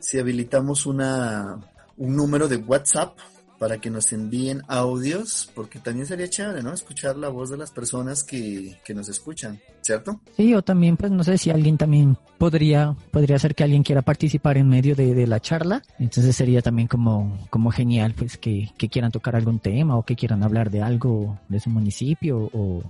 si 0.00 0.18
habilitamos 0.18 0.86
una, 0.86 1.60
un 1.98 2.16
número 2.16 2.48
de 2.48 2.56
WhatsApp 2.56 3.18
para 3.58 3.78
que 3.78 3.90
nos 3.90 4.12
envíen 4.12 4.62
audios, 4.68 5.50
porque 5.54 5.78
también 5.78 6.06
sería 6.06 6.28
chévere, 6.28 6.62
¿no? 6.62 6.72
Escuchar 6.72 7.16
la 7.16 7.28
voz 7.28 7.50
de 7.50 7.56
las 7.56 7.70
personas 7.70 8.24
que, 8.24 8.78
que 8.84 8.94
nos 8.94 9.08
escuchan, 9.08 9.60
¿cierto? 9.80 10.20
Sí, 10.36 10.54
o 10.54 10.62
también, 10.62 10.96
pues 10.96 11.12
no 11.12 11.24
sé 11.24 11.38
si 11.38 11.50
alguien 11.50 11.78
también 11.78 12.18
podría, 12.38 12.96
podría 13.10 13.38
ser 13.38 13.54
que 13.54 13.64
alguien 13.64 13.82
quiera 13.82 14.02
participar 14.02 14.58
en 14.58 14.68
medio 14.68 14.94
de, 14.96 15.14
de 15.14 15.26
la 15.26 15.40
charla, 15.40 15.82
entonces 15.98 16.34
sería 16.34 16.62
también 16.62 16.88
como, 16.88 17.46
como 17.50 17.70
genial, 17.70 18.14
pues 18.16 18.36
que, 18.38 18.70
que, 18.76 18.88
quieran 18.88 19.12
tocar 19.12 19.36
algún 19.36 19.60
tema 19.60 19.96
o 19.96 20.04
que 20.04 20.16
quieran 20.16 20.42
hablar 20.42 20.70
de 20.70 20.82
algo 20.82 21.38
de 21.48 21.60
su 21.60 21.70
municipio 21.70 22.50
o, 22.52 22.82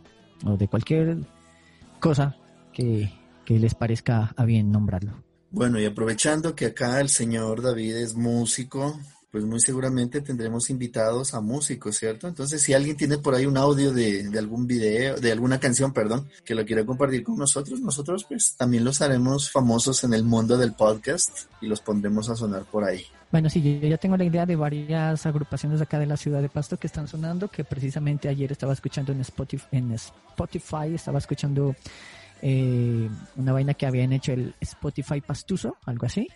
o 0.45 0.57
de 0.57 0.69
cualquier 0.69 1.19
cosa 2.01 2.37
que, 2.73 3.11
les 3.47 3.75
parezca 3.75 4.35
a 4.37 4.45
bien 4.45 4.71
nombrarlo. 4.71 5.23
Bueno, 5.51 5.79
y 5.81 5.85
aprovechando 5.85 6.55
que 6.55 6.67
acá 6.67 7.01
el 7.01 7.09
señor 7.09 7.63
David 7.63 7.97
es 7.97 8.15
músico, 8.15 8.99
pues 9.35 9.45
muy 9.45 9.59
seguramente 9.59 10.21
tendremos 10.21 10.71
invitados 10.71 11.35
a 11.35 11.41
músicos, 11.41 11.97
¿cierto? 11.97 12.29
Entonces, 12.29 12.63
si 12.63 12.73
alguien 12.73 12.97
tiene 12.97 13.19
por 13.19 13.35
ahí 13.35 13.47
un 13.47 13.57
audio 13.57 13.93
de, 13.93 14.29
de, 14.29 14.39
algún 14.39 14.69
video, 14.69 15.17
de 15.17 15.33
alguna 15.33 15.59
canción, 15.59 15.93
perdón, 15.93 16.29
que 16.45 16.55
lo 16.55 16.65
quiera 16.65 16.87
compartir 16.87 17.25
con 17.25 17.37
nosotros, 17.37 17.81
nosotros 17.81 18.23
pues 18.29 18.55
también 18.57 18.85
los 18.85 19.03
haremos 19.03 19.51
famosos 19.51 20.05
en 20.05 20.15
el 20.15 20.23
mundo 20.23 20.57
del 20.57 20.75
podcast 20.75 21.51
y 21.61 21.67
los 21.67 21.81
pondremos 21.81 22.31
a 22.31 22.37
sonar 22.37 22.63
por 22.63 22.85
ahí. 22.85 23.07
Bueno, 23.33 23.51
sí, 23.51 23.61
yo 23.61 23.89
ya 23.89 23.99
tengo 23.99 24.17
la 24.17 24.23
idea 24.23 24.47
de 24.47 24.55
varias 24.55 25.27
agrupaciones 25.27 25.81
acá 25.81 25.99
de 25.99 26.07
la 26.07 26.17
ciudad 26.17 26.41
de 26.41 26.49
Pasto 26.49 26.77
que 26.77 26.87
están 26.87 27.09
sonando, 27.09 27.49
que 27.49 27.65
precisamente 27.65 28.29
ayer 28.29 28.53
estaba 28.53 28.73
escuchando 28.73 29.11
en 29.11 29.21
Spotify, 29.23 29.67
en 29.73 29.91
Spotify 29.91 30.95
estaba 30.95 31.19
escuchando 31.19 31.75
eh, 32.41 33.09
una 33.35 33.53
vaina 33.53 33.75
que 33.75 33.87
habían 33.87 34.13
hecho 34.13 34.33
el 34.33 34.55
Spotify 34.61 35.21
Pastuso, 35.21 35.77
algo 35.87 36.07
así. 36.07 36.29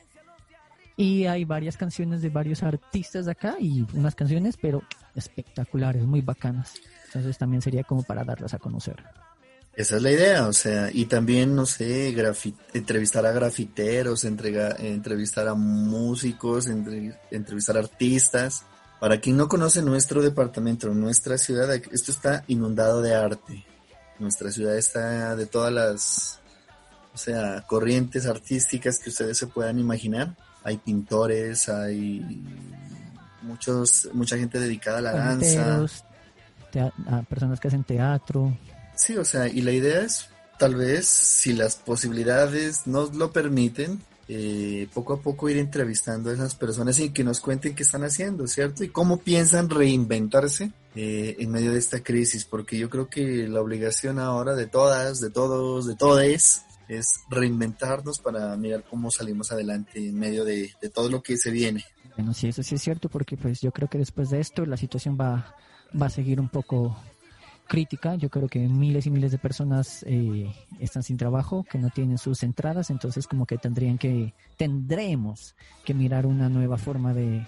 Y 0.99 1.27
hay 1.27 1.45
varias 1.45 1.77
canciones 1.77 2.23
de 2.23 2.29
varios 2.29 2.65
artistas 2.65 3.27
de 3.27 3.31
acá 3.31 3.55
y 3.61 3.87
unas 3.95 4.17
canciones, 4.17 4.57
pero 4.61 4.83
espectaculares, 5.15 6.03
muy 6.03 6.23
bacanas. 6.23 6.75
Entonces 7.07 7.39
también 7.39 7.63
sería 7.63 7.85
como 7.85 8.03
para 8.03 8.25
darlas 8.25 8.53
a 8.53 8.59
conocer. 8.59 8.97
Esa 9.77 9.95
es 9.95 10.03
la 10.03 10.11
idea, 10.11 10.49
o 10.49 10.53
sea, 10.53 10.91
y 10.93 11.05
también, 11.05 11.55
no 11.55 11.67
sé, 11.67 12.13
entrevistar 12.75 13.25
a 13.25 13.31
grafiteros, 13.31 14.25
entrevistar 14.25 15.47
a 15.47 15.55
músicos, 15.55 16.67
entrevistar 16.67 17.77
a 17.77 17.81
artistas. 17.81 18.65
Para 18.99 19.21
quien 19.21 19.37
no 19.37 19.47
conoce 19.47 19.83
nuestro 19.83 20.21
departamento, 20.21 20.93
nuestra 20.93 21.39
ciudad, 21.39 21.73
esto 21.73 22.11
está 22.11 22.43
inundado 22.49 23.03
de 23.03 23.15
arte. 23.15 23.65
Nuestra 24.19 24.51
ciudad 24.51 24.77
está 24.77 25.37
de 25.37 25.47
todas 25.47 25.73
las, 25.73 26.41
o 27.15 27.19
sea, 27.19 27.65
corrientes 27.69 28.27
artísticas 28.27 28.99
que 28.99 29.11
ustedes 29.11 29.39
se 29.39 29.47
puedan 29.47 29.79
imaginar. 29.79 30.37
Hay 30.65 30.79
pintores, 30.79 31.69
hay 31.69 32.43
muchos, 33.43 34.09
mucha 34.13 34.37
gente 34.37 34.59
dedicada 34.59 34.99
a 34.99 35.03
la 35.03 35.13
danza. 35.13 35.87
A 37.07 37.23
personas 37.23 37.59
que 37.61 37.69
hacen 37.69 37.85
teatro. 37.85 38.57
Sí, 38.95 39.17
o 39.17 39.25
sea, 39.25 39.49
y 39.49 39.63
la 39.63 39.73
idea 39.73 40.01
es, 40.01 40.29
tal 40.59 40.75
vez, 40.75 41.07
si 41.07 41.55
las 41.55 41.77
posibilidades 41.77 42.87
nos 42.87 43.15
lo 43.15 43.33
permiten, 43.33 44.01
eh, 44.31 44.87
poco 44.93 45.15
a 45.15 45.23
poco 45.23 45.49
ir 45.49 45.57
entrevistando 45.57 46.29
a 46.29 46.35
esas 46.35 46.55
personas 46.55 46.99
y 46.99 47.11
que 47.11 47.25
nos 47.25 47.41
cuenten 47.41 47.75
qué 47.75 47.83
están 47.83 48.05
haciendo, 48.05 48.47
¿cierto? 48.47 48.85
Y 48.85 48.91
cómo 48.91 49.21
piensan 49.21 49.71
reinventarse 49.71 50.73
eh, 50.95 51.37
en 51.39 51.51
medio 51.51 51.73
de 51.73 51.79
esta 51.79 52.03
crisis, 52.03 52.45
porque 52.45 52.77
yo 52.77 52.91
creo 52.91 53.09
que 53.09 53.49
la 53.49 53.63
obligación 53.63 54.19
ahora 54.19 54.55
de 54.55 54.67
todas, 54.67 55.21
de 55.21 55.31
todos, 55.31 55.87
de 55.87 55.97
todes, 55.97 56.63
es 56.89 57.21
reinventarnos 57.29 58.19
para 58.19 58.57
mirar 58.57 58.85
cómo 58.89 59.11
salimos 59.11 59.53
adelante 59.53 60.09
en 60.09 60.19
medio 60.19 60.45
de, 60.45 60.73
de 60.81 60.89
todo 60.89 61.11
lo 61.11 61.23
que 61.23 61.37
se 61.37 61.51
viene. 61.51 61.85
Bueno, 62.17 62.35
sí, 62.35 62.49
eso 62.49 62.63
sí 62.63 62.75
es 62.75 62.83
cierto, 62.83 63.09
porque 63.09 63.37
pues 63.37 63.61
yo 63.61 63.71
creo 63.71 63.89
que 63.89 63.99
después 63.99 64.31
de 64.31 64.41
esto 64.41 64.67
la 64.67 64.77
situación 64.77 65.17
va, 65.21 65.55
va 66.01 66.07
a 66.07 66.11
seguir 66.11 66.41
un 66.41 66.49
poco 66.49 66.97
crítica. 67.69 68.17
Yo 68.17 68.31
creo 68.31 68.49
que 68.49 68.59
miles 68.67 69.07
y 69.07 69.11
miles 69.11 69.31
de 69.31 69.39
personas 69.39 70.03
eh, 70.09 70.53
están 70.81 71.05
sin 71.05 71.17
trabajo, 71.17 71.65
que 71.71 71.79
no 71.79 71.91
tienen 71.91 72.19
sus 72.19 72.43
entradas, 72.43 72.91
entonces 72.91 73.29
como 73.29 73.47
que 73.47 73.59
tendrían 73.59 73.99
que, 73.99 74.35
tendremos 74.57 75.55
que 75.85 75.95
mirar 75.95 76.27
una 76.27 76.49
nueva 76.49 76.79
forma 76.79 77.15
de, 77.15 77.47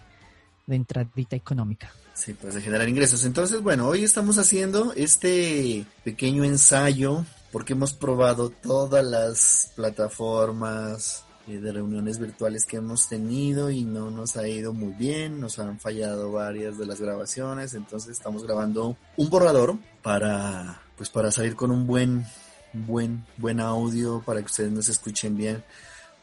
de 0.66 0.76
entradita 0.76 1.34
económica. 1.34 1.90
Sí, 2.14 2.34
pues 2.34 2.54
de 2.54 2.60
generar 2.60 2.88
ingresos. 2.88 3.24
Entonces, 3.24 3.62
bueno, 3.62 3.88
hoy 3.88 4.04
estamos 4.04 4.38
haciendo 4.38 4.92
este 4.94 5.84
pequeño 6.04 6.44
ensayo 6.44 7.24
porque 7.52 7.72
hemos 7.72 7.92
probado 7.92 8.50
todas 8.50 9.04
las 9.04 9.72
plataformas 9.74 11.24
eh, 11.46 11.58
de 11.58 11.72
reuniones 11.72 12.18
virtuales 12.18 12.64
que 12.64 12.76
hemos 12.76 13.08
tenido 13.08 13.70
y 13.70 13.84
no 13.84 14.10
nos 14.10 14.36
ha 14.36 14.46
ido 14.46 14.72
muy 14.72 14.92
bien, 14.92 15.40
nos 15.40 15.58
han 15.58 15.80
fallado 15.80 16.32
varias 16.32 16.78
de 16.78 16.86
las 16.86 17.00
grabaciones, 17.00 17.74
entonces 17.74 18.12
estamos 18.12 18.44
grabando 18.44 18.96
un 19.16 19.30
borrador 19.30 19.76
para 20.02 20.82
pues 20.96 21.08
para 21.08 21.32
salir 21.32 21.56
con 21.56 21.70
un 21.70 21.86
buen 21.86 22.26
buen 22.72 23.24
buen 23.36 23.58
audio 23.58 24.22
para 24.24 24.40
que 24.40 24.46
ustedes 24.46 24.70
nos 24.70 24.88
escuchen 24.88 25.36
bien, 25.36 25.64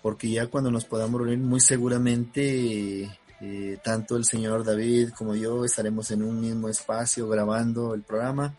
porque 0.01 0.29
ya 0.29 0.48
cuando 0.48 0.72
nos 0.72 0.86
podamos 0.86 1.19
reunir 1.19 1.39
muy 1.39 1.60
seguramente 1.60 3.10
eh, 3.41 3.77
tanto 3.84 4.15
el 4.15 4.24
señor 4.25 4.63
David 4.63 5.10
como 5.10 5.36
yo 5.36 5.65
estaremos 5.65 6.10
en 6.12 6.24
un 6.24 6.39
mismo 6.39 6.69
espacio 6.69 7.27
grabando 7.27 7.93
el 7.93 8.01
programa 8.01 8.55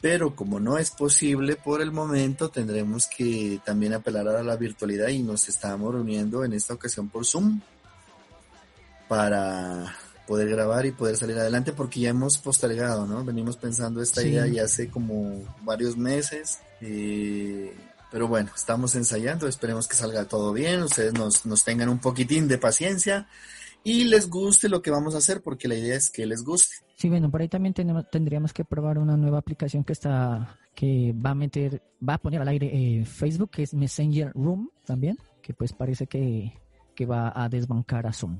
pero 0.00 0.36
como 0.36 0.60
no 0.60 0.78
es 0.78 0.90
posible 0.90 1.56
por 1.56 1.80
el 1.80 1.90
momento, 1.90 2.50
tendremos 2.50 3.06
que 3.06 3.60
también 3.64 3.94
apelar 3.94 4.28
a 4.28 4.42
la 4.42 4.56
virtualidad 4.56 5.08
y 5.08 5.22
nos 5.22 5.48
estamos 5.48 5.92
reuniendo 5.92 6.44
en 6.44 6.52
esta 6.52 6.74
ocasión 6.74 7.08
por 7.08 7.26
Zoom 7.26 7.60
para 9.08 9.96
poder 10.26 10.48
grabar 10.50 10.86
y 10.86 10.92
poder 10.92 11.16
salir 11.16 11.38
adelante 11.38 11.72
porque 11.72 12.00
ya 12.00 12.10
hemos 12.10 12.38
postergado, 12.38 13.06
¿no? 13.06 13.24
Venimos 13.24 13.56
pensando 13.56 14.02
esta 14.02 14.22
idea 14.22 14.46
ya 14.46 14.64
hace 14.64 14.88
como 14.88 15.42
varios 15.62 15.96
meses. 15.96 16.58
Eh, 16.80 17.74
pero 18.10 18.28
bueno, 18.28 18.50
estamos 18.54 18.94
ensayando, 18.94 19.48
esperemos 19.48 19.88
que 19.88 19.96
salga 19.96 20.26
todo 20.26 20.52
bien, 20.52 20.82
ustedes 20.82 21.12
nos, 21.12 21.44
nos 21.44 21.64
tengan 21.64 21.88
un 21.88 21.98
poquitín 21.98 22.46
de 22.48 22.56
paciencia 22.56 23.26
y 23.88 24.04
les 24.04 24.28
guste 24.28 24.68
lo 24.68 24.82
que 24.82 24.90
vamos 24.90 25.14
a 25.14 25.18
hacer 25.18 25.40
porque 25.40 25.66
la 25.66 25.74
idea 25.74 25.96
es 25.96 26.10
que 26.10 26.26
les 26.26 26.44
guste. 26.44 26.76
Sí, 26.96 27.08
bueno, 27.08 27.30
por 27.30 27.40
ahí 27.40 27.48
también 27.48 27.72
tenemos, 27.72 28.04
tendríamos 28.10 28.52
que 28.52 28.62
probar 28.62 28.98
una 28.98 29.16
nueva 29.16 29.38
aplicación 29.38 29.82
que 29.82 29.94
está, 29.94 30.58
que 30.74 31.14
va 31.14 31.30
a 31.30 31.34
meter, 31.34 31.82
va 32.06 32.14
a 32.14 32.18
poner 32.18 32.42
al 32.42 32.48
aire 32.48 32.70
eh, 32.70 33.06
Facebook, 33.06 33.50
que 33.50 33.62
es 33.62 33.72
Messenger 33.72 34.30
Room 34.34 34.70
también, 34.84 35.16
que 35.40 35.54
pues 35.54 35.72
parece 35.72 36.06
que, 36.06 36.52
que 36.94 37.06
va 37.06 37.32
a 37.34 37.48
desbancar 37.48 38.06
a 38.06 38.12
Zoom. 38.12 38.38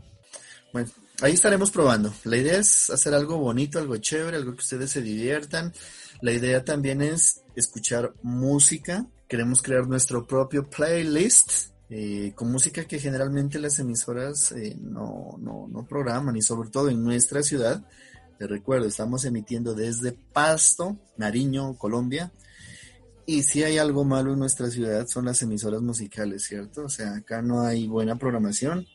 Bueno, 0.71 0.91
ahí 1.23 1.33
estaremos 1.33 1.71
probando. 1.71 2.13
La 2.25 2.37
idea 2.37 2.59
es 2.59 2.91
hacer 2.91 3.15
algo 3.15 3.39
bonito, 3.39 3.79
algo 3.79 3.97
chévere, 3.97 4.37
algo 4.37 4.53
que 4.53 4.61
ustedes 4.61 4.91
se 4.91 5.01
diviertan. 5.01 5.73
La 6.21 6.33
idea 6.33 6.63
también 6.63 7.01
es 7.01 7.43
escuchar 7.57 8.13
música. 8.23 9.07
Queremos 9.29 9.63
crear 9.63 9.87
nuestro 9.87 10.27
propio 10.27 10.69
playlist 10.69 11.71
eh, 11.91 12.33
con 12.35 12.51
música 12.53 12.85
que 12.85 12.99
generalmente 12.99 13.59
las 13.59 13.79
emisoras 13.79 14.53
eh, 14.53 14.77
no, 14.81 15.37
no, 15.39 15.69
no 15.69 15.87
programan 15.87 16.37
y 16.37 16.43
sobre 16.43 16.71
todo 16.71 16.91
en 16.91 17.03
nuestra 17.03 17.43
ciudad 17.43 17.85
te 18.39 18.47
recuerdo, 18.47 18.87
estamos 18.87 19.25
emitiendo 19.25 19.75
desde 19.75 20.13
Pasto, 20.13 20.97
Nariño, 21.17 21.75
Colombia. 21.75 22.31
Y 23.27 23.43
si 23.43 23.65
hay 23.65 23.79
algo 23.79 24.05
malo 24.05 24.33
en 24.33 24.39
nuestra 24.39 24.71
ciudad 24.71 25.09
son 25.09 25.25
las 25.25 25.43
emisoras 25.43 25.83
musicales, 25.83 26.45
¿cierto? 26.45 26.85
O 26.85 26.89
sea, 26.89 27.17
acá 27.17 27.43
no 27.43 27.63
hay 27.63 27.89
buena 27.89 28.17
programación. 28.17 28.87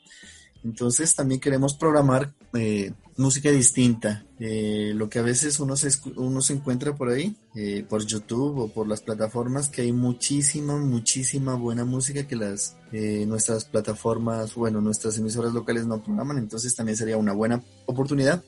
Entonces 0.63 1.13
también 1.13 1.41
queremos 1.41 1.73
programar 1.73 2.33
eh, 2.53 2.93
música 3.17 3.51
distinta. 3.51 4.25
Eh, 4.39 4.91
lo 4.95 5.09
que 5.09 5.19
a 5.19 5.21
veces 5.21 5.59
uno 5.59 5.75
se, 5.75 5.89
uno 6.15 6.41
se 6.41 6.53
encuentra 6.53 6.95
por 6.95 7.09
ahí, 7.09 7.35
eh, 7.55 7.85
por 7.87 8.05
YouTube 8.05 8.57
o 8.59 8.67
por 8.67 8.87
las 8.87 9.01
plataformas, 9.01 9.69
que 9.69 9.83
hay 9.83 9.91
muchísima, 9.91 10.77
muchísima 10.77 11.55
buena 11.55 11.85
música 11.85 12.27
que 12.27 12.35
las 12.35 12.75
eh, 12.91 13.25
nuestras 13.25 13.65
plataformas, 13.65 14.55
bueno, 14.55 14.81
nuestras 14.81 15.17
emisoras 15.17 15.53
locales 15.53 15.85
no 15.85 16.03
programan. 16.03 16.37
Entonces 16.37 16.75
también 16.75 16.97
sería 16.97 17.17
una 17.17 17.33
buena 17.33 17.61
oportunidad 17.85 18.43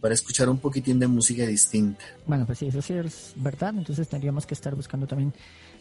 para 0.00 0.14
escuchar 0.14 0.48
un 0.48 0.58
poquitín 0.58 0.98
de 0.98 1.08
música 1.08 1.44
distinta. 1.44 2.04
Bueno, 2.26 2.46
pues 2.46 2.58
sí, 2.58 2.68
eso 2.68 2.80
sí 2.82 2.94
es 2.94 3.32
verdad. 3.36 3.74
Entonces 3.76 4.08
tendríamos 4.08 4.46
que 4.46 4.54
estar 4.54 4.74
buscando 4.74 5.06
también 5.06 5.32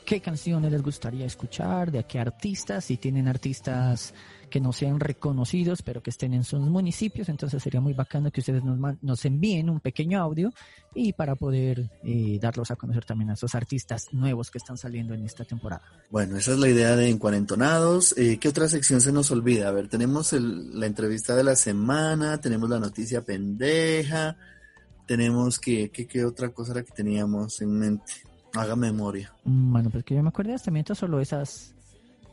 qué 0.07 0.21
canciones 0.21 0.71
les 0.71 0.81
gustaría 0.81 1.25
escuchar, 1.25 1.91
de 1.91 2.05
qué 2.05 2.17
artistas, 2.17 2.85
si 2.85 2.95
tienen 2.95 3.27
artistas 3.27 4.13
que 4.49 4.61
no 4.61 4.71
sean 4.71 5.01
reconocidos, 5.01 5.81
pero 5.81 6.01
que 6.01 6.11
estén 6.11 6.33
en 6.33 6.45
sus 6.45 6.61
municipios. 6.61 7.27
Entonces 7.27 7.61
sería 7.61 7.81
muy 7.81 7.91
bacano 7.91 8.31
que 8.31 8.39
ustedes 8.39 8.63
nos, 8.63 8.79
nos 9.01 9.25
envíen 9.25 9.69
un 9.69 9.81
pequeño 9.81 10.21
audio 10.21 10.53
y 10.95 11.11
para 11.11 11.35
poder 11.35 11.91
eh, 12.05 12.39
darlos 12.41 12.71
a 12.71 12.77
conocer 12.77 13.03
también 13.03 13.31
a 13.31 13.33
esos 13.33 13.53
artistas 13.53 14.07
nuevos 14.13 14.49
que 14.49 14.59
están 14.59 14.77
saliendo 14.77 15.13
en 15.13 15.25
esta 15.25 15.43
temporada. 15.43 15.83
Bueno, 16.09 16.37
esa 16.37 16.53
es 16.53 16.59
la 16.59 16.69
idea 16.69 16.95
de 16.95 17.09
Encuarentonados. 17.09 18.17
Eh, 18.17 18.37
¿Qué 18.39 18.47
otra 18.47 18.69
sección 18.69 19.01
se 19.01 19.11
nos 19.11 19.29
olvida? 19.31 19.67
A 19.67 19.71
ver, 19.73 19.89
tenemos 19.89 20.31
el- 20.31 20.79
la 20.79 20.85
entrevista 20.85 21.35
de 21.35 21.43
la 21.43 21.57
semana, 21.57 22.39
tenemos 22.39 22.69
la 22.69 22.79
noticia 22.79 23.25
pendeja, 23.25 24.37
tenemos 25.05 25.59
que, 25.59 25.89
que- 25.91 26.07
¿qué 26.07 26.23
otra 26.23 26.49
cosa 26.53 26.71
era 26.71 26.83
que 26.83 26.93
teníamos 26.93 27.59
en 27.61 27.71
mente? 27.77 28.13
Haga 28.53 28.75
memoria. 28.75 29.33
Bueno, 29.43 29.89
pues 29.89 30.03
que 30.03 30.15
yo 30.15 30.23
me 30.23 30.29
acuerdo 30.29 30.49
de 30.49 30.55
hasta 30.55 30.71
mientras 30.71 30.97
solo 30.97 31.19
esas, 31.19 31.75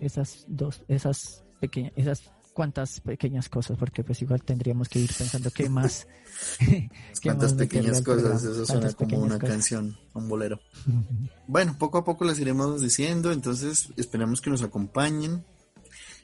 esas 0.01 0.45
dos, 0.49 0.83
esas 0.89 1.43
pequeñas, 1.61 1.93
esas 1.97 2.31
cuantas 2.55 3.01
pequeñas 3.01 3.49
cosas, 3.49 3.77
porque 3.77 4.03
pues 4.05 4.23
igual 4.23 4.43
tendríamos 4.43 4.89
que 4.89 5.01
ir 5.01 5.11
pensando 5.13 5.51
qué 5.51 5.69
más. 5.69 6.07
qué 6.59 6.89
Cuántas 7.23 7.53
más 7.53 7.59
pequeñas 7.59 8.01
cosas, 8.01 8.45
eso 8.45 8.65
suena 8.65 8.93
como 8.93 9.19
una 9.19 9.39
cosas. 9.39 9.51
canción, 9.51 9.99
un 10.15 10.29
bolero. 10.29 10.61
Bueno, 11.47 11.77
poco 11.79 11.99
a 11.99 12.05
poco 12.05 12.25
las 12.25 12.39
iremos 12.39 12.81
diciendo, 12.81 13.31
entonces 13.31 13.91
esperamos 13.99 14.41
que 14.41 14.49
nos 14.49 14.63
acompañen. 14.63 15.45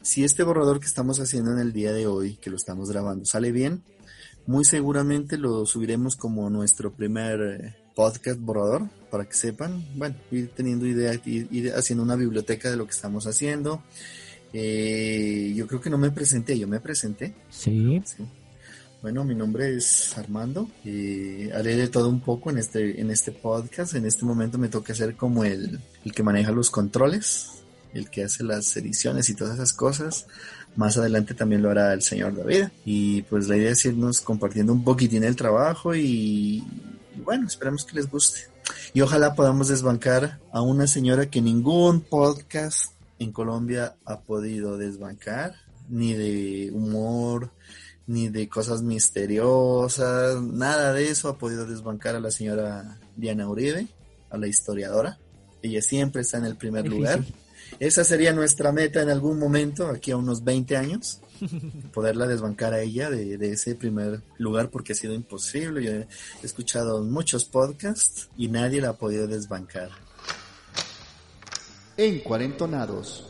Si 0.00 0.24
este 0.24 0.44
borrador 0.44 0.80
que 0.80 0.86
estamos 0.86 1.20
haciendo 1.20 1.52
en 1.52 1.58
el 1.58 1.74
día 1.74 1.92
de 1.92 2.06
hoy, 2.06 2.36
que 2.36 2.48
lo 2.48 2.56
estamos 2.56 2.88
grabando, 2.90 3.26
sale 3.26 3.52
bien, 3.52 3.84
muy 4.46 4.64
seguramente 4.64 5.36
lo 5.36 5.66
subiremos 5.66 6.16
como 6.16 6.48
nuestro 6.48 6.94
primer 6.94 7.40
eh, 7.42 7.76
podcast 7.94 8.40
borrador, 8.40 8.88
para 9.10 9.24
que 9.24 9.34
sepan, 9.34 9.84
bueno, 9.94 10.16
ir 10.30 10.50
teniendo 10.54 10.86
idea, 10.86 11.12
ir, 11.24 11.48
ir 11.50 11.72
haciendo 11.74 12.02
una 12.02 12.16
biblioteca 12.16 12.70
de 12.70 12.76
lo 12.76 12.86
que 12.86 12.92
estamos 12.92 13.26
haciendo. 13.26 13.82
Eh, 14.52 15.52
yo 15.54 15.66
creo 15.66 15.80
que 15.80 15.90
no 15.90 15.98
me 15.98 16.10
presenté, 16.10 16.58
yo 16.58 16.66
me 16.66 16.80
presenté. 16.80 17.34
Sí, 17.50 18.02
Sí. 18.04 18.24
Bueno, 19.02 19.24
mi 19.24 19.34
nombre 19.34 19.74
es 19.76 20.16
Armando. 20.18 20.68
y 20.84 21.50
haré 21.52 21.74
de 21.74 21.88
todo 21.88 22.10
un 22.10 22.20
poco 22.20 22.50
en 22.50 22.58
este, 22.58 23.00
en 23.00 23.10
este 23.10 23.32
podcast. 23.32 23.94
En 23.94 24.04
este 24.04 24.26
momento 24.26 24.58
me 24.58 24.68
toca 24.68 24.94
ser 24.94 25.16
como 25.16 25.42
el, 25.44 25.80
el 26.04 26.12
que 26.12 26.22
maneja 26.22 26.52
los 26.52 26.70
controles, 26.70 27.62
el 27.94 28.10
que 28.10 28.24
hace 28.24 28.44
las 28.44 28.76
ediciones 28.76 29.30
y 29.30 29.34
todas 29.34 29.54
esas 29.54 29.72
cosas. 29.72 30.26
Más 30.76 30.98
adelante 30.98 31.32
también 31.32 31.62
lo 31.62 31.70
hará 31.70 31.94
el 31.94 32.02
señor 32.02 32.36
David. 32.36 32.66
Y 32.84 33.22
pues 33.22 33.48
la 33.48 33.56
idea 33.56 33.70
es 33.70 33.82
irnos 33.86 34.20
compartiendo 34.20 34.74
un 34.74 34.84
poquitín 34.84 35.24
el 35.24 35.34
trabajo 35.34 35.94
y 35.94 36.62
bueno, 37.20 37.46
esperamos 37.46 37.84
que 37.84 37.96
les 37.96 38.10
guste. 38.10 38.40
Y 38.92 39.00
ojalá 39.00 39.34
podamos 39.34 39.68
desbancar 39.68 40.40
a 40.52 40.62
una 40.62 40.86
señora 40.86 41.30
que 41.30 41.40
ningún 41.40 42.00
podcast 42.00 42.92
en 43.18 43.32
Colombia 43.32 43.96
ha 44.04 44.20
podido 44.20 44.78
desbancar, 44.78 45.54
ni 45.88 46.14
de 46.14 46.70
humor, 46.72 47.50
ni 48.06 48.28
de 48.28 48.48
cosas 48.48 48.82
misteriosas, 48.82 50.42
nada 50.42 50.92
de 50.92 51.10
eso 51.10 51.28
ha 51.28 51.38
podido 51.38 51.66
desbancar 51.66 52.16
a 52.16 52.20
la 52.20 52.30
señora 52.30 52.98
Diana 53.16 53.48
Uribe, 53.48 53.86
a 54.30 54.36
la 54.36 54.48
historiadora. 54.48 55.18
Ella 55.62 55.82
siempre 55.82 56.22
está 56.22 56.38
en 56.38 56.46
el 56.46 56.56
primer 56.56 56.84
Difícil. 56.84 56.98
lugar. 56.98 57.24
Esa 57.78 58.02
sería 58.02 58.32
nuestra 58.32 58.72
meta 58.72 59.02
en 59.02 59.10
algún 59.10 59.38
momento, 59.38 59.88
aquí 59.88 60.10
a 60.10 60.16
unos 60.16 60.42
20 60.42 60.76
años, 60.76 61.20
poderla 61.92 62.26
desbancar 62.26 62.72
a 62.74 62.80
ella 62.80 63.10
de, 63.10 63.36
de 63.38 63.52
ese 63.52 63.74
primer 63.74 64.22
lugar 64.38 64.70
porque 64.70 64.92
ha 64.92 64.96
sido 64.96 65.14
imposible. 65.14 65.82
Yo 65.84 65.90
he 65.92 66.06
escuchado 66.42 67.02
muchos 67.02 67.44
podcasts 67.44 68.28
y 68.36 68.48
nadie 68.48 68.80
la 68.80 68.90
ha 68.90 68.96
podido 68.96 69.26
desbancar. 69.26 69.90
Encuarentonados. 71.96 73.26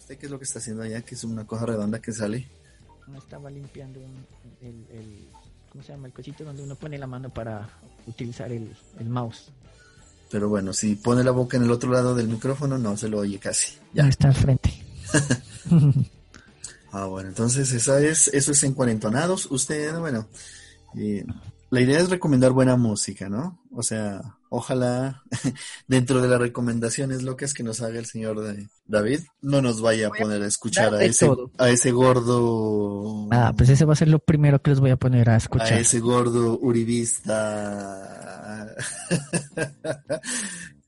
¿Usted 0.00 0.18
qué 0.18 0.26
es 0.26 0.32
lo 0.32 0.38
que 0.38 0.44
está 0.44 0.58
haciendo 0.58 0.82
allá? 0.82 1.02
Que 1.02 1.14
es 1.14 1.24
una 1.24 1.46
cosa 1.46 1.66
redonda 1.66 2.00
que 2.00 2.12
sale. 2.12 2.48
estaba 3.16 3.50
limpiando 3.50 4.00
un- 4.00 4.26
el, 4.60 4.86
el, 4.98 5.28
¿cómo 5.70 5.84
se 5.84 5.92
llama? 5.92 6.06
El 6.08 6.12
cosito 6.12 6.44
donde 6.44 6.62
uno 6.62 6.74
pone 6.74 6.98
la 6.98 7.06
mano 7.06 7.30
para 7.30 7.68
utilizar 8.06 8.50
el, 8.50 8.74
el 8.98 9.08
mouse. 9.08 9.50
Pero 10.30 10.48
bueno, 10.48 10.72
si 10.72 10.94
pone 10.96 11.22
la 11.24 11.30
boca 11.32 11.56
en 11.56 11.64
el 11.64 11.70
otro 11.70 11.90
lado 11.92 12.14
del 12.14 12.28
micrófono, 12.28 12.78
no 12.78 12.96
se 12.96 13.08
lo 13.08 13.18
oye 13.18 13.38
casi. 13.38 13.74
Ya 13.92 14.08
está 14.08 14.28
al 14.28 14.34
frente. 14.34 14.72
Ah, 16.92 17.06
bueno, 17.06 17.28
entonces 17.28 17.72
esa 17.72 18.00
es, 18.00 18.28
eso 18.28 18.52
es 18.52 18.62
en 18.64 18.74
cuarentonados. 18.74 19.46
Usted, 19.50 19.96
bueno, 19.98 20.28
eh, 20.98 21.24
la 21.70 21.80
idea 21.80 22.00
es 22.00 22.10
recomendar 22.10 22.50
buena 22.52 22.76
música, 22.76 23.28
¿no? 23.28 23.62
O 23.72 23.82
sea, 23.84 24.20
ojalá 24.48 25.22
dentro 25.86 26.20
de 26.20 26.26
las 26.28 26.40
recomendaciones 26.40 27.22
locas 27.22 27.54
que 27.54 27.62
nos 27.62 27.80
haga 27.80 28.00
el 28.00 28.06
señor 28.06 28.40
de- 28.40 28.68
David, 28.86 29.20
no 29.40 29.62
nos 29.62 29.80
vaya 29.80 30.08
a 30.08 30.10
poner 30.10 30.42
a 30.42 30.46
escuchar 30.48 30.92
a 30.96 31.04
ese, 31.04 31.30
a 31.58 31.70
ese 31.70 31.92
gordo, 31.92 33.28
Ah, 33.30 33.54
pues 33.56 33.68
ese 33.68 33.84
va 33.84 33.92
a 33.92 33.96
ser 33.96 34.08
lo 34.08 34.18
primero 34.18 34.60
que 34.60 34.70
les 34.70 34.80
voy 34.80 34.90
a 34.90 34.96
poner 34.96 35.30
a 35.30 35.34
a 35.34 35.36
escuchar. 35.36 35.74
ese 35.78 36.00
gordo 36.00 36.58
uribista 36.60 37.36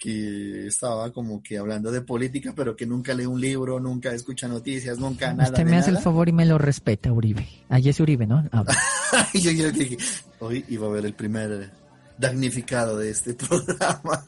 que 0.02 0.66
estaba 0.66 1.12
como 1.12 1.40
que 1.42 1.58
hablando 1.58 1.92
de 1.92 2.00
política, 2.00 2.52
pero 2.56 2.74
que 2.74 2.86
nunca 2.86 3.14
lee 3.14 3.26
un 3.26 3.40
libro, 3.40 3.78
nunca 3.78 4.12
escucha 4.12 4.48
noticias, 4.48 4.98
nunca 4.98 5.32
nada. 5.32 5.50
Usted 5.50 5.64
me 5.64 5.76
hace 5.76 5.90
el 5.90 5.94
nada. 5.94 6.04
favor 6.04 6.28
y 6.28 6.32
me 6.32 6.44
lo 6.44 6.58
respeta, 6.58 7.12
Uribe. 7.12 7.48
Allí 7.68 7.88
es 7.90 8.00
Uribe, 8.00 8.26
¿no? 8.26 8.44
Ah, 8.50 8.64
yo, 9.34 9.52
yo 9.52 9.70
dije, 9.70 9.96
hoy 10.40 10.64
iba 10.68 10.88
a 10.88 10.90
ver 10.90 11.06
el 11.06 11.14
primer 11.14 11.70
damnificado 12.18 12.98
de 12.98 13.10
este 13.10 13.34
programa. 13.34 14.24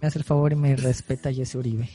me 0.00 0.08
hace 0.08 0.18
el 0.18 0.24
favor 0.24 0.52
y 0.52 0.56
me 0.56 0.74
respeta 0.74 1.32
Jesse 1.32 1.54
Uribe. 1.54 1.88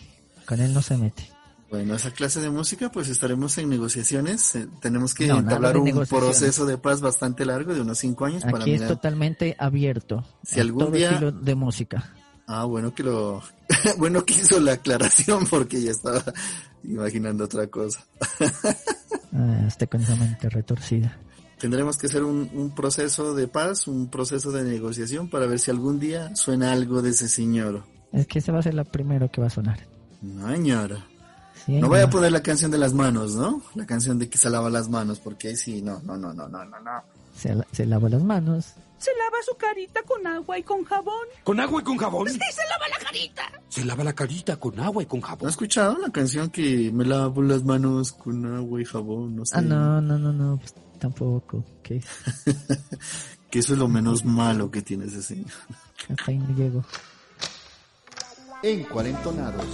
Con 0.45 0.61
él 0.61 0.73
no 0.73 0.81
se 0.81 0.95
mete. 0.97 1.29
Bueno, 1.69 1.95
esa 1.95 2.11
clase 2.11 2.39
de 2.39 2.49
música, 2.49 2.89
pues 2.89 3.09
estaremos 3.09 3.57
en 3.57 3.67
negociaciones. 3.67 4.55
Eh, 4.55 4.69
tenemos 4.79 5.13
que 5.13 5.27
No, 5.27 5.39
entablar 5.39 5.75
un 5.77 6.05
proceso 6.05 6.65
de 6.65 6.77
paz 6.77 7.01
bastante 7.01 7.43
largo, 7.45 7.73
de 7.73 7.81
unos 7.81 7.97
cinco 7.97 8.23
años, 8.23 8.43
para 8.43 8.59
Aquí 8.59 8.71
es 8.71 8.79
mirar. 8.79 8.95
totalmente 8.95 9.57
abierto. 9.59 10.25
Si 10.45 10.59
a 10.59 10.63
algún 10.63 10.85
todo 10.85 10.91
día- 10.95 11.09
estilo 11.11 11.33
de 11.33 11.55
música. 11.55 12.13
Ah, 12.47 12.63
bueno 12.63 12.93
que 12.93 13.03
lo, 13.03 13.43
bueno 13.97 14.23
que 14.25 14.33
hizo 14.33 14.59
la 14.59 14.73
aclaración 14.73 15.45
porque 15.47 15.81
ya 15.81 15.91
estaba 15.91 16.23
imaginando 16.83 17.45
otra 17.45 17.67
cosa. 17.67 18.03
Ah, 19.33 19.65
usted 19.67 19.89
con 19.89 20.01
esa 20.01 20.15
mente 20.15 20.49
retorcida. 20.49 21.15
Tendremos 21.59 21.97
que 21.97 22.07
hacer 22.07 22.23
un, 22.23 22.49
un 22.53 22.73
proceso 22.73 23.35
de 23.35 23.47
paz, 23.47 23.85
un 23.85 24.09
proceso 24.09 24.51
de 24.51 24.63
negociación 24.63 25.29
para 25.29 25.45
ver 25.45 25.59
si 25.59 25.69
algún 25.69 25.99
día 25.99 26.33
suena 26.35 26.71
algo 26.71 27.01
de 27.01 27.09
ese 27.09 27.27
señor. 27.27 27.83
Es 28.13 28.25
que 28.25 28.39
ese 28.39 28.51
va 28.51 28.59
a 28.59 28.63
ser 28.63 28.73
la 28.73 28.85
primero 28.85 29.29
que 29.29 29.41
va 29.41 29.47
a 29.47 29.51
sonar. 29.51 29.79
No, 30.21 30.49
señora. 30.49 31.05
Sí, 31.65 31.73
No 31.73 31.89
voy 31.89 31.99
a 31.99 32.09
poner 32.09 32.31
la 32.31 32.41
canción 32.41 32.71
de 32.71 32.77
las 32.77 32.93
manos, 32.93 33.35
¿no? 33.35 33.61
La 33.75 33.85
canción 33.85 34.17
de 34.17 34.29
que 34.29 34.37
se 34.37 34.49
lava 34.49 34.69
las 34.69 34.89
manos, 34.89 35.19
porque 35.19 35.49
ahí 35.49 35.55
sí, 35.55 35.81
no, 35.81 35.99
no, 36.03 36.17
no, 36.17 36.33
no, 36.33 36.47
no, 36.47 36.63
no, 36.65 36.79
no. 36.79 37.03
Se 37.73 37.85
lava 37.85 38.09
las 38.09 38.23
manos. 38.23 38.73
Se 38.97 39.11
lava 39.15 39.37
su 39.45 39.55
carita 39.57 40.01
con 40.03 40.25
agua 40.25 40.57
y 40.57 40.63
con 40.63 40.83
jabón. 40.83 41.27
¿Con 41.43 41.59
agua 41.59 41.81
y 41.81 41.83
con 41.83 41.97
jabón? 41.97 42.27
Sí, 42.29 42.39
se 42.51 42.67
lava 42.67 42.87
la 42.89 42.97
carita. 43.05 43.51
Se 43.69 43.85
lava 43.85 44.03
la 44.03 44.13
carita 44.13 44.55
con 44.57 44.79
agua 44.79 45.03
y 45.03 45.05
con 45.05 45.19
¿No 45.19 45.25
has 45.25 45.29
jabón. 45.31 45.49
escuchado 45.49 45.97
la 45.99 46.09
canción 46.11 46.49
que 46.49 46.91
me 46.91 47.05
lavo 47.05 47.41
las 47.43 47.63
manos 47.63 48.11
con 48.13 48.45
agua 48.55 48.81
y 48.81 48.85
jabón? 48.85 49.35
No 49.35 49.45
sé. 49.45 49.57
Ah, 49.57 49.61
no, 49.61 50.01
no, 50.01 50.17
no, 50.17 50.33
no. 50.33 50.57
pues, 50.57 50.73
tampoco. 50.99 51.63
Que 51.83 52.01
Que 53.49 53.59
eso 53.59 53.73
es 53.73 53.79
lo 53.79 53.87
menos 53.87 54.25
malo 54.25 54.69
que 54.71 54.81
tiene 54.81 55.05
ese 55.05 55.21
señor. 55.21 55.47
hasta 56.09 56.31
ahí 56.31 56.37
no 56.37 56.55
llego. 56.55 56.83
Encuarentonados. 58.63 59.65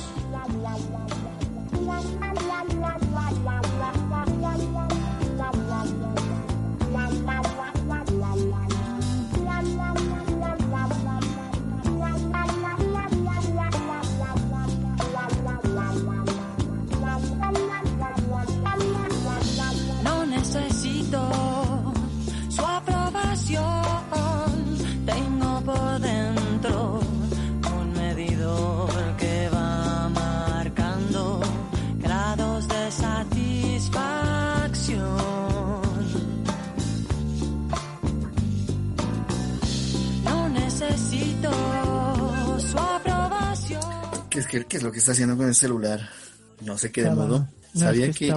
No 1.81 3.72
¿Qué 44.29 44.39
es, 44.39 44.47
qué, 44.47 44.77
es 44.77 44.83
lo 44.83 44.91
que 44.91 44.97
está 44.97 45.11
haciendo 45.11 45.37
con 45.37 45.47
el 45.47 45.53
celular? 45.53 46.09
No 46.61 46.75
sé 46.75 46.91
qué 46.91 47.03
de 47.03 47.11
modo. 47.11 47.47
Sabía 47.75 48.11
que, 48.11 48.33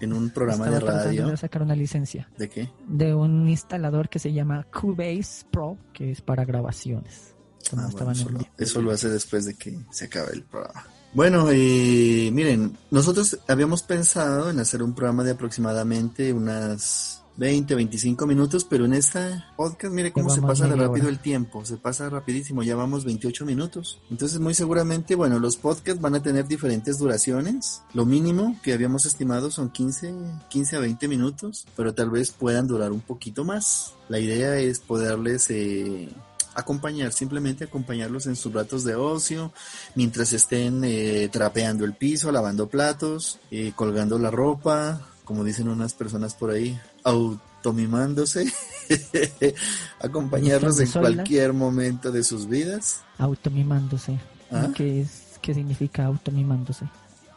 en, 0.00 0.12
un 0.12 0.30
programa 0.30 0.70
de 0.70 0.80
radio. 0.80 1.28
De 1.28 1.36
sacar 1.36 1.62
una 1.62 1.76
licencia. 1.76 2.26
¿De 2.38 2.48
qué? 2.48 2.70
De 2.88 3.14
un 3.14 3.46
instalador 3.46 4.08
que 4.08 4.18
se 4.18 4.32
llama 4.32 4.66
Cubase 4.72 5.44
Pro, 5.50 5.76
que 5.92 6.12
es 6.12 6.22
para 6.22 6.46
grabaciones. 6.46 7.34
Ah, 7.76 7.88
eso, 8.56 8.80
lo, 8.80 8.92
hace 8.92 9.10
después 9.10 9.44
de 9.44 9.54
que 9.54 9.78
se 9.90 10.06
acabe 10.06 10.32
el 10.32 10.44
programa. 10.44 10.86
Bueno, 11.12 11.48
eh, 11.50 12.30
miren, 12.32 12.76
nosotros 12.90 13.38
habíamos 13.48 13.82
pensado 13.82 14.50
en 14.50 14.60
hacer 14.60 14.82
un 14.82 14.94
programa 14.94 15.24
de 15.24 15.32
aproximadamente 15.32 16.32
unas 16.32 17.24
20, 17.36 17.74
25 17.74 18.26
minutos, 18.26 18.64
pero 18.64 18.84
en 18.84 18.94
esta 18.94 19.52
podcast, 19.56 19.92
mire 19.92 20.12
cómo 20.12 20.30
se 20.30 20.40
pasa 20.40 20.66
de 20.66 20.76
rápido 20.76 21.06
hora. 21.06 21.08
el 21.08 21.18
tiempo, 21.18 21.64
se 21.64 21.76
pasa 21.76 22.08
rapidísimo, 22.08 22.62
ya 22.62 22.76
vamos 22.76 23.04
28 23.04 23.44
minutos. 23.44 24.00
Entonces, 24.10 24.38
muy 24.40 24.54
seguramente, 24.54 25.14
bueno, 25.14 25.38
los 25.38 25.56
podcasts 25.56 26.00
van 26.00 26.14
a 26.14 26.22
tener 26.22 26.46
diferentes 26.46 26.98
duraciones. 26.98 27.82
Lo 27.92 28.06
mínimo 28.06 28.56
que 28.62 28.72
habíamos 28.72 29.06
estimado 29.06 29.50
son 29.50 29.70
15, 29.70 30.14
15 30.48 30.76
a 30.76 30.80
20 30.80 31.08
minutos, 31.08 31.66
pero 31.76 31.94
tal 31.94 32.10
vez 32.10 32.30
puedan 32.30 32.66
durar 32.66 32.92
un 32.92 33.00
poquito 33.00 33.44
más. 33.44 33.94
La 34.08 34.18
idea 34.18 34.56
es 34.58 34.80
poderles 34.80 35.50
eh, 35.50 36.08
acompañar, 36.56 37.12
simplemente 37.12 37.64
acompañarlos 37.64 38.26
en 38.26 38.34
sus 38.34 38.52
ratos 38.52 38.82
de 38.84 38.94
ocio, 38.94 39.52
mientras 39.94 40.32
estén 40.32 40.82
eh, 40.84 41.28
trapeando 41.30 41.84
el 41.84 41.94
piso, 41.94 42.32
lavando 42.32 42.68
platos, 42.68 43.38
eh, 43.50 43.72
colgando 43.76 44.18
la 44.18 44.30
ropa, 44.30 45.02
como 45.26 45.44
dicen 45.44 45.68
unas 45.68 45.92
personas 45.92 46.34
por 46.34 46.50
ahí, 46.50 46.80
automimándose, 47.04 48.50
acompañarlos 50.00 50.80
en 50.80 50.90
cualquier 50.90 51.52
momento 51.52 52.10
de 52.12 52.24
sus 52.24 52.48
vidas. 52.48 53.00
Automimándose. 53.18 54.18
¿Ah? 54.50 54.68
¿Qué, 54.74 55.02
es, 55.02 55.38
¿Qué 55.42 55.52
significa 55.54 56.06
automimándose? 56.06 56.86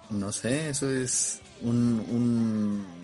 No 0.10 0.32
sé, 0.32 0.70
eso 0.70 0.90
es 0.90 1.40
un... 1.62 2.04
un- 2.10 3.00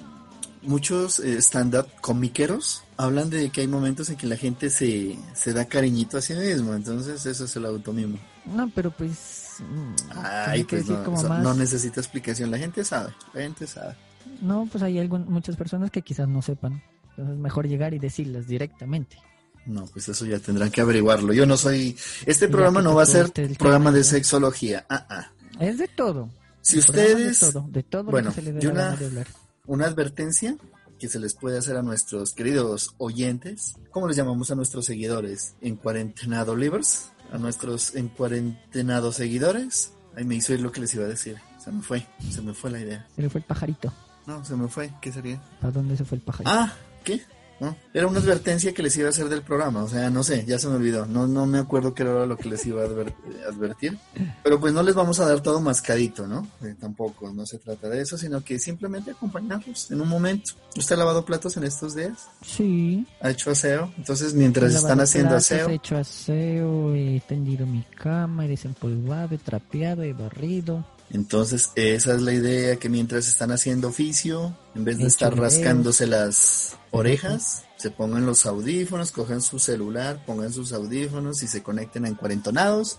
Muchos 0.62 1.20
stand-up 1.20 1.86
comiqueros 2.02 2.82
hablan 2.98 3.30
de 3.30 3.52
que 3.52 3.62
hay 3.62 3.68
momentos 3.68 4.10
en 4.10 4.16
que 4.16 4.26
la 4.26 4.36
gente 4.36 4.72
se, 4.72 5.16
se 5.36 5.54
da 5.54 5.66
cariñito 5.66 6.18
a 6.18 6.22
sí 6.24 6.34
mismo, 6.34 6.74
entonces 6.74 7.24
eso 7.28 7.46
es 7.46 7.56
el 7.56 7.66
automimo. 7.68 8.18
No, 8.48 8.68
pero 8.74 8.90
pues... 8.90 9.58
mm, 9.60 9.94
Ay, 10.24 10.64
pues 10.64 10.82
decir 10.88 10.98
no, 10.98 11.04
como 11.06 11.22
más- 11.22 11.44
no 11.44 11.54
necesita 11.54 12.02
explicación, 12.02 12.50
la 12.50 12.58
gente 12.58 12.84
sabe, 12.84 13.14
la 13.36 13.42
gente 13.42 13.68
sabe. 13.68 13.96
No, 14.42 14.68
pues 14.72 14.84
hay 14.84 15.00
algún- 15.00 15.26
muchas 15.32 15.56
personas 15.56 15.92
que 15.92 16.02
quizás 16.02 16.28
no 16.28 16.42
sepan. 16.42 16.82
Entonces 17.12 17.36
es 17.36 17.40
mejor 17.40 17.68
llegar 17.68 17.94
y 17.94 18.00
decirlas 18.00 18.48
directamente. 18.48 19.18
No, 19.66 19.86
pues 19.88 20.08
eso 20.10 20.26
ya 20.26 20.38
tendrán 20.40 20.70
que 20.70 20.82
averiguarlo. 20.82 21.34
Yo 21.34 21.46
no 21.46 21.58
soy... 21.58 21.98
Este 22.26 22.48
programa 22.48 22.82
no 22.82 22.94
va 22.94 23.04
a 23.04 23.08
ser 23.08 23.32
programa 23.58 23.92
de 23.92 24.04
sexología. 24.04 24.86
Ah, 24.90 25.08
ah. 25.10 25.32
Es 25.60 25.78
de 25.80 25.88
todo. 25.88 26.30
Si 26.62 26.78
ustedes... 26.80 27.40
De 27.40 27.52
todo, 27.52 27.68
de 27.70 27.84
todo 27.84 28.04
lo 28.04 28.12
bueno, 28.12 28.30
que 28.30 28.36
se 28.36 28.42
le 28.44 28.52
dé 28.54 28.60
de 28.60 28.74
la 28.74 28.96
una, 28.98 29.26
una 29.66 29.86
advertencia 29.86 30.56
que 31.00 31.08
se 31.08 31.20
les 31.20 31.34
puede 31.34 31.58
hacer 31.58 31.78
a 31.78 31.82
nuestros 31.82 32.34
queridos 32.34 32.94
oyentes. 32.98 33.76
¿Cómo 33.92 34.08
les 34.08 34.18
llamamos 34.18 34.52
a 34.52 34.56
nuestros 34.56 34.86
seguidores? 34.86 35.56
¿En 35.62 35.76
cuarentenado 35.78 36.56
livers? 36.56 37.10
¿A 37.32 37.38
nuestros 37.38 37.96
en 37.96 38.10
cuarentenado 38.10 39.12
seguidores? 39.12 39.94
Ahí 40.16 40.26
me 40.26 40.36
hizo 40.36 40.54
ir 40.54 40.62
lo 40.62 40.72
que 40.72 40.82
les 40.82 40.94
iba 40.94 41.06
a 41.06 41.10
decir. 41.10 41.38
Se 41.64 41.72
me 41.72 41.82
fue, 41.82 42.06
se 42.30 42.42
me 42.42 42.54
fue 42.54 42.70
la 42.72 42.80
idea. 42.80 43.08
Se 43.16 43.22
le 43.22 43.30
fue 43.30 43.40
el 43.40 43.46
pajarito. 43.46 43.92
No, 44.28 44.44
se 44.44 44.56
me 44.56 44.68
fue. 44.68 44.92
¿Qué 45.02 45.12
sería? 45.12 45.42
¿Para 45.62 45.72
dónde 45.74 45.96
se 45.98 46.06
fue 46.06 46.18
el 46.18 46.24
pajarito? 46.24 46.50
Ah, 46.54 46.74
¿qué? 47.04 47.22
No, 47.58 47.74
era 47.94 48.06
una 48.08 48.20
advertencia 48.20 48.74
que 48.74 48.84
les 48.84 48.98
iba 48.98 49.08
a 49.08 49.12
hacer 49.12 49.30
del 49.30 49.42
programa, 49.42 49.82
o 49.82 49.88
sea, 49.88 50.10
no 50.10 50.24
sé, 50.24 50.44
ya 50.46 50.60
se 50.60 50.68
me 50.68 50.76
olvidó, 50.76 51.06
no, 51.06 51.26
no 51.26 51.46
me 51.46 51.58
acuerdo 51.58 51.94
qué 51.94 52.04
era 52.04 52.26
lo 52.26 52.36
que 52.36 52.50
les 52.50 52.66
iba 52.66 52.84
a 52.84 52.86
adver- 52.86 53.14
advertir, 53.48 53.98
pero 54.44 54.60
pues 54.60 54.74
no 54.74 54.84
les 54.84 54.94
vamos 54.94 55.22
a 55.22 55.26
dar 55.30 55.40
todo 55.40 55.62
mascadito, 55.62 56.28
¿no? 56.28 56.46
Eh, 56.62 56.76
tampoco, 56.78 57.32
no 57.32 57.46
se 57.46 57.58
trata 57.60 57.88
de 57.88 58.02
eso, 58.02 58.18
sino 58.18 58.44
que 58.44 58.60
simplemente 58.60 59.12
acompañarlos 59.12 59.90
en 59.90 60.02
un 60.02 60.10
momento. 60.10 60.52
¿Usted 60.76 60.96
ha 60.96 61.00
lavado 61.00 61.24
platos 61.24 61.56
en 61.56 61.64
estos 61.64 61.96
días? 61.96 62.28
Sí. 62.46 63.08
¿Ha 63.22 63.30
hecho 63.30 63.52
aseo? 63.52 63.90
Entonces, 63.98 64.34
mientras 64.34 64.74
He 64.74 64.76
están 64.76 65.00
haciendo 65.00 65.30
platos, 65.30 65.46
aseo, 65.54 65.70
He 65.70 65.74
hecho 65.76 65.96
aseo, 65.98 66.94
he 66.94 67.22
tendido 67.26 67.66
mi 67.66 67.84
cama, 67.98 68.44
he 68.44 68.50
desempolvado, 68.50 69.34
he 69.34 69.38
trapeado, 69.38 70.04
he 70.04 70.12
barrido. 70.12 70.86
Entonces 71.12 71.72
esa 71.76 72.16
es 72.16 72.22
la 72.22 72.34
idea, 72.34 72.78
que 72.78 72.90
mientras 72.90 73.28
están 73.28 73.52
haciendo 73.52 73.90
oficio, 73.90 74.58
en 74.76 74.86
vez 74.86 74.98
de 74.98 75.08
estar 75.08 75.38
rascándose 75.38 76.08
las 76.08 76.78
orejas, 76.92 77.64
se 77.78 77.92
pongan 77.92 78.26
los 78.26 78.46
audífonos, 78.46 79.12
cojan 79.12 79.42
su 79.42 79.60
celular, 79.60 80.24
pongan 80.26 80.52
sus 80.52 80.74
audífonos 80.74 81.44
y 81.44 81.48
se 81.48 81.62
conecten 81.62 82.06
en 82.06 82.16
Cuarentonados, 82.16 82.98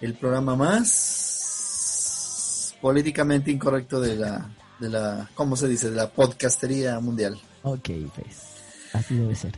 el 0.00 0.14
programa 0.14 0.56
más 0.56 1.30
políticamente 2.80 3.50
incorrecto 3.50 4.00
de 4.00 4.16
la, 4.16 4.50
de 4.78 4.88
la, 4.88 5.30
¿cómo 5.34 5.56
se 5.56 5.68
dice? 5.68 5.90
De 5.90 5.96
la 5.96 6.10
podcastería 6.10 6.98
mundial. 7.00 7.40
Ok, 7.62 7.90
pues. 8.14 8.38
Así 8.92 9.14
debe 9.14 9.36
ser. 9.36 9.52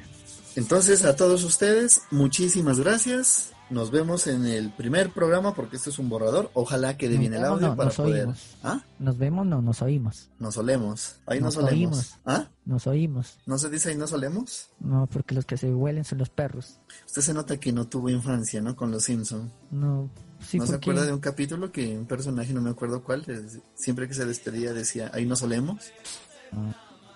Entonces, 0.57 1.05
a 1.05 1.17
todos 1.17 1.45
ustedes, 1.45 2.03
muchísimas 2.11 2.79
gracias. 2.81 3.53
Nos 3.73 3.91
vemos 3.91 4.27
en 4.27 4.45
el 4.45 4.71
primer 4.71 5.09
programa 5.11 5.55
porque 5.55 5.77
esto 5.77 5.89
es 5.89 5.99
un 5.99 6.11
borrador. 6.11 6.51
Ojalá 6.53 6.99
quede 6.99 7.17
bien 7.17 7.33
el 7.33 7.43
audio 7.43 7.69
no, 7.69 7.77
para 7.77 7.87
nos 7.87 7.97
poder. 7.97 8.21
oímos. 8.27 8.57
¿Ah? 8.63 8.83
Nos 8.99 9.17
vemos, 9.17 9.47
no, 9.47 9.63
nos 9.63 9.81
oímos. 9.81 10.29
Nos 10.39 10.59
olemos. 10.59 11.17
Ahí 11.25 11.41
nos, 11.41 11.57
Nos 11.57 11.65
olemos. 11.65 11.79
oímos. 11.81 12.15
¿Ah? 12.27 12.49
Nos 12.67 12.87
oímos. 12.87 13.39
¿No 13.47 13.57
se 13.57 13.71
dice 13.71 13.89
ahí 13.89 13.97
nos 13.97 14.13
olemos? 14.13 14.69
No, 14.79 15.09
porque 15.11 15.35
los 15.35 15.47
que 15.47 15.57
se 15.57 15.73
huelen 15.73 16.05
son 16.05 16.19
los 16.19 16.29
perros. 16.29 16.81
Usted 17.07 17.23
se 17.23 17.33
nota 17.33 17.57
que 17.59 17.73
no 17.73 17.87
tuvo 17.89 18.11
infancia, 18.11 18.61
¿no? 18.61 18.77
Con 18.77 18.91
los 18.91 19.05
Simpson. 19.05 19.51
No, 19.71 20.11
sí, 20.47 20.59
¿No 20.59 20.67
se 20.67 20.75
acuerda 20.75 21.07
de 21.07 21.15
un 21.15 21.21
capítulo 21.21 21.73
que 21.73 21.97
un 21.97 22.05
personaje, 22.05 22.53
no 22.53 22.61
me 22.61 22.69
acuerdo 22.71 23.03
cuál, 23.03 23.25
siempre 23.75 24.07
que 24.07 24.13
se 24.13 24.27
despedía 24.27 24.75
decía, 24.75 25.11
ahí 25.15 25.25
nos 25.25 25.41
olemos? 25.43 25.91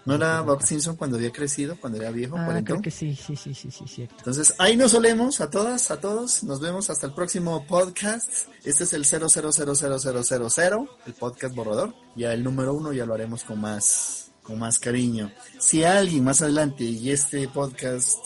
¿No 0.06 0.14
era 0.14 0.40
Bob 0.40 0.62
Simpson 0.62 0.96
cuando 0.96 1.16
había 1.16 1.32
crecido, 1.32 1.76
cuando 1.80 1.98
era 2.00 2.10
viejo, 2.12 2.36
Ah, 2.38 2.46
creo 2.64 2.80
que 2.80 2.90
sí, 2.90 3.14
sí, 3.14 3.34
sí, 3.36 3.52
sí, 3.54 3.70
sí, 3.70 3.84
cierto. 3.88 4.14
Entonces, 4.18 4.54
ahí 4.58 4.76
nos 4.76 4.94
olemos 4.94 5.40
a 5.40 5.50
todas, 5.50 5.90
a 5.90 6.00
todos. 6.00 6.42
Nos 6.44 6.60
vemos 6.60 6.88
hasta 6.90 7.06
el 7.08 7.12
próximo 7.12 7.66
podcast. 7.66 8.28
Este 8.64 8.84
es 8.84 8.92
el 8.92 9.04
0000000, 9.04 10.88
el 11.06 11.14
podcast 11.14 11.54
borrador. 11.54 11.94
Ya 12.14 12.32
el 12.32 12.42
número 12.44 12.72
uno 12.74 12.92
ya 12.92 13.04
lo 13.04 13.14
haremos 13.14 13.42
con 13.44 13.60
más, 13.60 14.30
con 14.42 14.58
más 14.58 14.78
cariño. 14.78 15.32
Si 15.58 15.82
alguien 15.84 16.24
más 16.24 16.40
adelante 16.40 16.84
y 16.84 17.10
este 17.10 17.48
podcast 17.48 18.18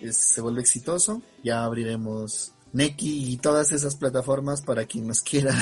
es- 0.00 0.16
se 0.16 0.40
vuelve 0.40 0.60
exitoso, 0.62 1.22
ya 1.44 1.64
abriremos 1.64 2.52
Neki 2.76 3.32
y 3.32 3.36
todas 3.38 3.72
esas 3.72 3.96
plataformas 3.96 4.60
para 4.60 4.84
quien 4.84 5.06
nos 5.06 5.22
quiera 5.22 5.54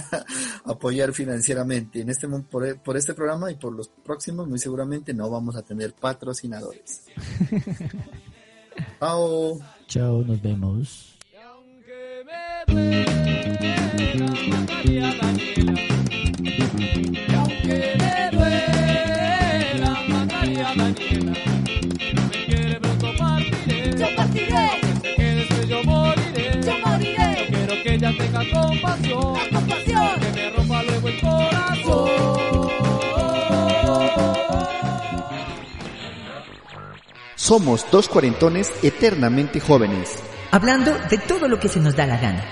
apoyar 0.64 1.12
financieramente. 1.12 2.00
En 2.00 2.08
este 2.08 2.28
por, 2.28 2.78
por 2.80 2.96
este 2.96 3.14
programa 3.14 3.50
y 3.50 3.56
por 3.56 3.72
los 3.72 3.88
próximos, 3.88 4.46
muy 4.46 4.60
seguramente 4.60 5.12
no 5.12 5.28
vamos 5.28 5.56
a 5.56 5.62
tener 5.62 5.92
patrocinadores. 5.92 7.02
Chao. 9.00 9.58
Chao, 9.88 10.22
nos 10.22 10.40
vemos. 10.40 11.18
Somos 37.52 37.84
dos 37.90 38.08
cuarentones 38.08 38.72
eternamente 38.82 39.60
jóvenes, 39.60 40.08
Hablando 40.52 40.90
de 41.10 41.18
todo 41.18 41.48
lo 41.48 41.60
que 41.60 41.68
se 41.68 41.80
nos 41.80 41.94
da 41.94 42.06
la 42.06 42.16
gana. 42.16 42.42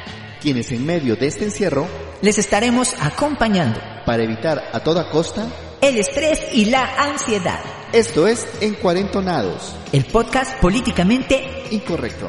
quienes 0.42 0.70
en 0.72 0.84
medio 0.84 1.16
de 1.16 1.26
este 1.26 1.46
encierro, 1.46 1.88
Les 2.20 2.36
estaremos 2.36 2.94
acompañando. 3.00 3.80
para 4.04 4.22
evitar 4.22 4.62
a 4.74 4.80
toda 4.80 5.08
costa, 5.08 5.46
El 5.80 5.96
estrés 5.96 6.38
y 6.52 6.66
la 6.66 6.84
ansiedad. 7.02 7.60
esto 7.94 8.26
es 8.28 8.46
En 8.60 8.74
Cuarentonados. 8.74 9.74
El 9.90 10.04
podcast 10.04 10.60
políticamente 10.60 11.64
Incorrecto. 11.70 12.28